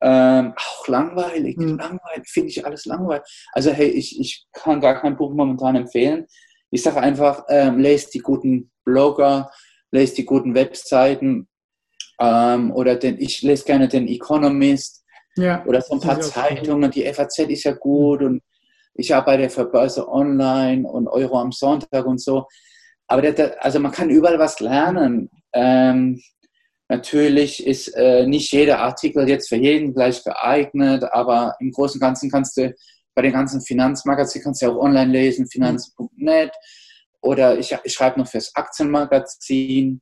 Ähm, 0.00 0.54
auch 0.56 0.88
langweilig, 0.88 1.56
mhm. 1.56 1.78
langweilig, 1.78 2.26
finde 2.26 2.48
ich 2.48 2.66
alles 2.66 2.86
langweilig. 2.86 3.22
Also 3.52 3.70
hey, 3.70 3.88
ich, 3.88 4.18
ich 4.18 4.46
kann 4.52 4.80
gar 4.80 5.00
kein 5.00 5.16
Buch 5.16 5.32
momentan 5.32 5.76
empfehlen. 5.76 6.26
Ich 6.70 6.82
sage 6.82 7.00
einfach, 7.00 7.44
ähm, 7.48 7.78
lest 7.78 8.12
die 8.14 8.18
guten 8.18 8.72
Blogger, 8.84 9.50
lest 9.92 10.18
die 10.18 10.24
guten 10.24 10.54
Webseiten 10.54 11.48
ähm, 12.20 12.72
oder 12.72 12.96
den, 12.96 13.20
ich 13.20 13.42
lese 13.42 13.64
gerne 13.64 13.88
den 13.88 14.08
Economist 14.08 15.04
ja, 15.36 15.64
oder 15.66 15.80
so 15.80 15.94
ein 15.94 16.00
paar 16.00 16.20
Zeitungen. 16.20 16.90
Die 16.90 17.04
FAZ 17.12 17.38
ist 17.40 17.64
ja 17.64 17.72
gut 17.72 18.22
und 18.22 18.42
ich 18.94 19.14
arbeite 19.14 19.48
für 19.48 19.64
Börse 19.66 20.08
Online 20.08 20.86
und 20.88 21.08
Euro 21.08 21.38
am 21.40 21.52
Sonntag 21.52 22.04
und 22.04 22.20
so. 22.20 22.46
Aber 23.06 23.22
der, 23.22 23.62
also 23.64 23.78
man 23.78 23.92
kann 23.92 24.10
überall 24.10 24.38
was 24.38 24.60
lernen. 24.60 25.30
Ähm, 25.54 26.20
natürlich 26.88 27.66
ist 27.66 27.88
äh, 27.88 28.26
nicht 28.26 28.52
jeder 28.52 28.80
Artikel 28.80 29.28
jetzt 29.28 29.48
für 29.48 29.56
jeden 29.56 29.94
gleich 29.94 30.22
geeignet, 30.24 31.04
aber 31.04 31.56
im 31.60 31.70
Großen 31.70 31.96
und 31.98 32.00
Ganzen 32.00 32.30
kannst 32.30 32.56
du 32.56 32.74
bei 33.14 33.22
den 33.22 33.32
ganzen 33.32 33.60
Finanzmagazinen 33.60 34.44
kannst 34.44 34.62
du 34.62 34.66
ja 34.66 34.72
auch 34.72 34.80
online 34.80 35.12
lesen, 35.12 35.46
finanz.net 35.46 36.52
oder 37.20 37.58
ich, 37.58 37.76
ich 37.84 37.92
schreibe 37.92 38.20
noch 38.20 38.28
fürs 38.28 38.54
Aktienmagazin, 38.54 40.00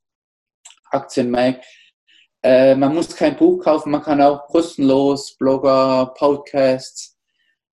Aktienmag. 0.91 1.57
Äh, 2.43 2.75
man 2.75 2.95
muss 2.95 3.15
kein 3.15 3.37
Buch 3.37 3.63
kaufen, 3.63 3.91
man 3.91 4.03
kann 4.03 4.23
auch 4.23 4.47
kostenlos 4.47 5.37
Blogger, 5.37 6.15
Podcasts, 6.17 7.19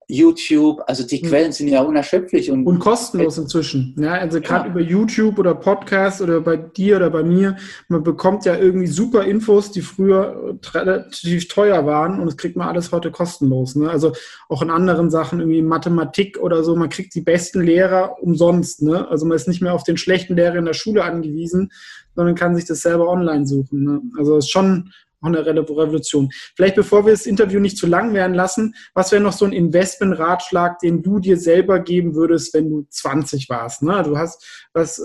YouTube, 0.09 0.81
also 0.87 1.05
die 1.05 1.17
hm. 1.17 1.27
Quellen 1.27 1.51
sind 1.51 1.67
ja 1.67 1.81
unerschöpflich. 1.81 2.49
Und, 2.49 2.65
und 2.65 2.79
kostenlos 2.79 3.37
inzwischen. 3.37 3.93
Ja, 3.99 4.13
also 4.13 4.39
gerade 4.39 4.69
ja. 4.69 4.71
über 4.71 4.81
YouTube 4.81 5.37
oder 5.37 5.53
Podcast 5.53 6.21
oder 6.21 6.39
bei 6.39 6.55
dir 6.55 6.95
oder 6.95 7.09
bei 7.09 7.23
mir, 7.23 7.57
man 7.89 8.03
bekommt 8.03 8.45
ja 8.45 8.55
irgendwie 8.55 8.87
super 8.87 9.25
Infos, 9.25 9.71
die 9.71 9.81
früher 9.81 10.57
relativ 10.73 11.49
teuer 11.49 11.85
waren 11.85 12.19
und 12.19 12.25
das 12.25 12.37
kriegt 12.37 12.55
man 12.55 12.69
alles 12.69 12.91
heute 12.93 13.11
kostenlos. 13.11 13.75
Ne? 13.75 13.89
Also 13.89 14.13
auch 14.47 14.61
in 14.61 14.69
anderen 14.69 15.09
Sachen, 15.09 15.41
irgendwie 15.41 15.61
Mathematik 15.61 16.39
oder 16.39 16.63
so, 16.63 16.75
man 16.77 16.89
kriegt 16.89 17.13
die 17.13 17.21
besten 17.21 17.61
Lehrer 17.61 18.15
umsonst. 18.21 18.81
Ne? 18.81 19.05
Also 19.09 19.25
man 19.25 19.35
ist 19.35 19.49
nicht 19.49 19.61
mehr 19.61 19.73
auf 19.73 19.83
den 19.83 19.97
schlechten 19.97 20.37
Lehrer 20.37 20.55
in 20.55 20.65
der 20.65 20.73
Schule 20.73 21.03
angewiesen, 21.03 21.71
sondern 22.15 22.35
kann 22.35 22.55
sich 22.55 22.65
das 22.65 22.79
selber 22.79 23.09
online 23.09 23.45
suchen. 23.45 23.83
Ne? 23.83 24.01
Also 24.17 24.37
ist 24.37 24.49
schon 24.49 24.91
auch 25.21 25.27
eine 25.27 25.45
Revolution. 25.45 26.29
Vielleicht 26.55 26.75
bevor 26.75 27.05
wir 27.05 27.13
das 27.13 27.25
Interview 27.25 27.59
nicht 27.59 27.77
zu 27.77 27.87
lang 27.87 28.13
werden 28.13 28.33
lassen, 28.33 28.75
was 28.93 29.11
wäre 29.11 29.21
noch 29.21 29.33
so 29.33 29.45
ein 29.45 29.53
Investmentratschlag, 29.53 30.79
den 30.79 31.01
du 31.01 31.19
dir 31.19 31.37
selber 31.37 31.79
geben 31.79 32.15
würdest, 32.15 32.53
wenn 32.53 32.69
du 32.69 32.85
20 32.89 33.49
warst? 33.49 33.83
Ne? 33.83 34.03
Du 34.03 34.17
hast 34.17 34.67
was, 34.73 34.99
äh, 34.99 35.03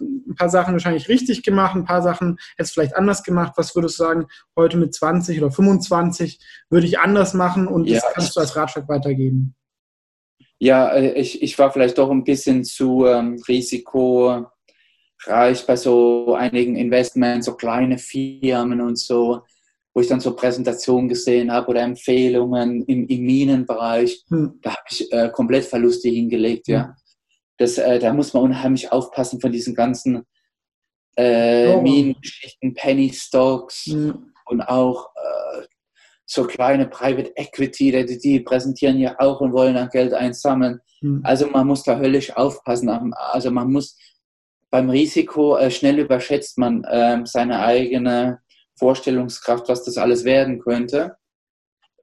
ein 0.00 0.34
paar 0.36 0.50
Sachen 0.50 0.74
wahrscheinlich 0.74 1.08
richtig 1.08 1.42
gemacht, 1.42 1.74
ein 1.74 1.84
paar 1.84 2.02
Sachen 2.02 2.38
hättest 2.56 2.74
vielleicht 2.74 2.96
anders 2.96 3.22
gemacht. 3.22 3.54
Was 3.56 3.74
würdest 3.74 3.98
du 3.98 4.04
sagen, 4.04 4.26
heute 4.56 4.76
mit 4.76 4.94
20 4.94 5.38
oder 5.38 5.50
25 5.50 6.40
würde 6.70 6.86
ich 6.86 6.98
anders 6.98 7.34
machen 7.34 7.66
und 7.66 7.86
ja, 7.86 8.00
das 8.00 8.12
kannst 8.12 8.36
du 8.36 8.40
als 8.40 8.56
Ratschlag 8.56 8.88
weitergeben? 8.88 9.54
Ja, 10.58 10.88
äh, 10.88 11.12
ich, 11.12 11.42
ich 11.42 11.58
war 11.58 11.72
vielleicht 11.72 11.98
doch 11.98 12.10
ein 12.10 12.24
bisschen 12.24 12.64
zu 12.64 13.06
ähm, 13.06 13.40
Risiko 13.46 14.46
reich 15.26 15.66
bei 15.66 15.76
so 15.76 16.34
einigen 16.34 16.76
Investments, 16.76 17.46
so 17.46 17.54
kleine 17.54 17.98
Firmen 17.98 18.80
und 18.80 18.98
so, 18.98 19.42
wo 19.94 20.00
ich 20.00 20.06
dann 20.08 20.20
so 20.20 20.34
Präsentationen 20.36 21.08
gesehen 21.08 21.50
habe 21.50 21.68
oder 21.68 21.82
Empfehlungen 21.82 22.84
im, 22.84 23.06
im 23.06 23.22
Minenbereich. 23.22 24.24
Hm. 24.28 24.58
Da 24.62 24.70
habe 24.70 24.82
ich 24.90 25.12
äh, 25.12 25.30
komplett 25.30 25.64
Verluste 25.64 26.08
hingelegt, 26.08 26.68
ja. 26.68 26.84
Hm. 26.84 26.92
Das, 27.58 27.76
äh, 27.76 27.98
da 27.98 28.12
muss 28.12 28.32
man 28.32 28.44
unheimlich 28.44 28.92
aufpassen 28.92 29.40
von 29.40 29.50
diesen 29.50 29.74
ganzen 29.74 30.24
äh, 31.16 31.74
oh. 31.74 31.82
Minengeschichten, 31.82 32.74
Penny 32.74 33.12
Stocks 33.12 33.88
mhm. 33.88 34.32
und 34.46 34.62
auch 34.62 35.08
äh, 35.16 35.66
so 36.24 36.44
kleine 36.44 36.86
Private 36.86 37.32
Equity, 37.34 37.90
die, 38.06 38.18
die, 38.18 38.40
präsentieren 38.40 38.98
ja 38.98 39.16
auch 39.18 39.40
und 39.40 39.52
wollen 39.52 39.74
dann 39.74 39.88
Geld 39.88 40.14
einsammeln. 40.14 40.80
Mhm. 41.00 41.22
Also 41.24 41.48
man 41.48 41.66
muss 41.66 41.82
da 41.82 41.98
höllisch 41.98 42.30
aufpassen. 42.36 42.88
Also 43.12 43.50
man 43.50 43.72
muss 43.72 43.96
beim 44.70 44.90
Risiko 44.90 45.56
äh, 45.56 45.70
schnell 45.70 45.98
überschätzt 45.98 46.58
man 46.58 46.84
äh, 46.84 47.20
seine 47.24 47.60
eigene 47.60 48.40
Vorstellungskraft, 48.78 49.68
was 49.68 49.84
das 49.84 49.96
alles 49.96 50.24
werden 50.24 50.60
könnte. 50.60 51.16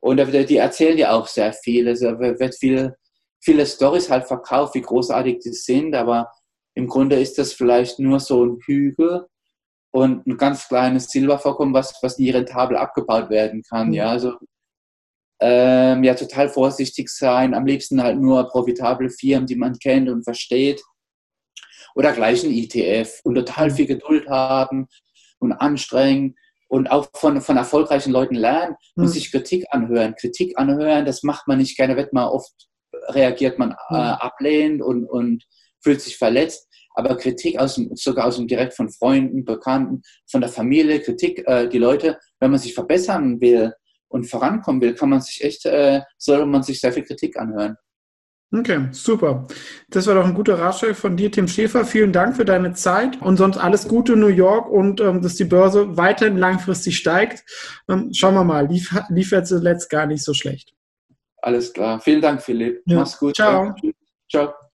Und 0.02 0.18
die 0.18 0.58
erzählen 0.58 0.98
ja 0.98 1.12
auch 1.12 1.28
sehr 1.28 1.52
viel. 1.54 1.88
Es 1.88 2.02
wird 2.02 2.56
viel, 2.56 2.96
viele 3.40 3.66
Stories 3.66 4.10
halt 4.10 4.28
verkauft, 4.28 4.76
wie 4.76 4.82
großartig 4.82 5.40
die 5.40 5.54
sind, 5.54 5.96
aber 5.96 6.32
im 6.76 6.88
Grunde 6.88 7.20
ist 7.20 7.38
das 7.38 7.54
vielleicht 7.54 8.00
nur 8.00 8.20
so 8.20 8.46
ein 8.46 8.60
Hügel 8.66 9.26
und 9.92 10.28
ein 10.28 10.38
ganz 10.38 10.68
kleines 10.68 11.10
Silbervorkommen, 11.10 11.74
was, 11.74 11.98
was 12.02 12.20
nie 12.20 12.30
rentabel 12.30 12.78
abgebaut 12.78 13.30
werden 13.30 13.64
kann. 13.64 13.88
Mhm. 13.88 13.94
Ja, 13.94 14.10
also 14.10 14.34
ähm, 15.40 16.04
ja, 16.04 16.14
total 16.16 16.50
vorsichtig 16.50 17.10
sein, 17.10 17.54
am 17.54 17.66
liebsten 17.66 18.02
halt 18.04 18.20
nur 18.20 18.48
profitable 18.50 19.10
Firmen, 19.10 19.48
die 19.48 19.56
man 19.56 19.74
kennt 19.80 20.10
und 20.10 20.24
versteht. 20.24 20.82
Oder 21.96 22.12
gleich 22.14 22.44
ein 22.44 22.52
ETF 22.52 23.22
und 23.24 23.36
total 23.36 23.72
viel 23.72 23.88
Geduld 23.88 24.30
haben 24.30 24.88
und 25.40 25.54
anstrengen 25.54 26.36
und 26.68 26.92
auch 26.92 27.08
von, 27.16 27.42
von 27.42 27.58
erfolgreichen 27.58 28.12
Leuten 28.12 28.36
lernen 28.36 28.76
und 28.96 29.06
mhm. 29.06 29.10
sich 29.10 29.32
Kritik 29.32 29.66
anhören. 29.72 30.16
Kritik 30.16 30.54
anhören, 30.58 31.06
das 31.06 31.24
macht 31.24 31.48
man 31.48 31.58
nicht 31.58 31.78
gerne, 31.78 31.96
wird 31.96 32.14
man 32.14 32.28
oft 32.28 32.52
reagiert 33.10 33.60
man 33.60 33.72
äh, 33.72 33.94
mhm. 33.94 33.98
ablehnend 33.98 34.82
und, 34.82 35.06
und 35.06 35.44
fühlt 35.82 36.02
sich 36.02 36.18
verletzt 36.18 36.68
aber 36.96 37.18
Kritik 37.18 37.60
aus 37.60 37.76
dem, 37.76 37.92
sogar 37.96 38.26
aus 38.26 38.38
dem 38.38 38.48
direkt 38.48 38.74
von 38.74 38.90
Freunden, 38.90 39.46
Bekannten, 39.46 40.02
von 40.28 40.42
der 40.42 40.50
Familie, 40.50 41.02
Kritik, 41.02 41.44
äh, 41.46 41.68
die 41.68 41.78
Leute, 41.78 42.18
wenn 42.40 42.52
man 42.52 42.60
sich 42.60 42.74
verbessern 42.74 43.40
will 43.42 43.74
und 44.08 44.30
vorankommen 44.30 44.82
will, 44.82 44.96
kann 44.96 45.10
man 45.10 45.22
sich 45.22 45.44
echt, 45.44 45.66
äh, 45.66 46.02
soll 46.18 46.46
man 46.46 46.64
sich 46.64 46.80
sehr 46.80 46.94
viel 46.94 47.04
Kritik 47.04 47.38
anhören. 47.38 47.76
Okay, 48.52 48.88
super. 48.92 49.48
Das 49.90 50.08
war 50.08 50.16
doch 50.16 50.26
ein 50.26 50.34
guter 50.34 50.58
Ratschlag 50.58 50.96
von 50.96 51.18
dir, 51.18 51.32
Tim 51.32 51.48
Schäfer. 51.48 51.84
Vielen 51.84 52.14
Dank 52.14 52.36
für 52.36 52.46
deine 52.46 52.74
Zeit 52.74 53.22
und 53.22 53.38
sonst 53.38 53.58
alles 53.58 53.88
Gute 53.88 54.14
in 54.14 54.20
New 54.20 54.28
York 54.28 54.70
und 54.70 55.02
ähm, 55.02 55.22
dass 55.22 55.36
die 55.36 55.46
Börse 55.46 55.98
weiterhin 55.98 56.38
langfristig 56.38 56.98
steigt. 56.98 57.44
Ähm, 57.90 58.12
schauen 58.14 58.36
wir 58.36 58.44
mal, 58.44 58.68
lief, 58.68 58.96
lief 59.10 59.32
jetzt 59.32 59.50
zuletzt 59.50 59.90
gar 59.90 60.06
nicht 60.06 60.24
so 60.24 60.34
schlecht. 60.34 60.74
Alles 61.42 61.74
klar. 61.74 62.00
Vielen 62.00 62.22
Dank, 62.22 62.42
Philipp. 62.42 62.82
Ja. 62.86 63.00
Mach's 63.00 63.18
gut. 63.18 63.36
Ciao. 63.36 63.76
Ciao. 64.30 64.54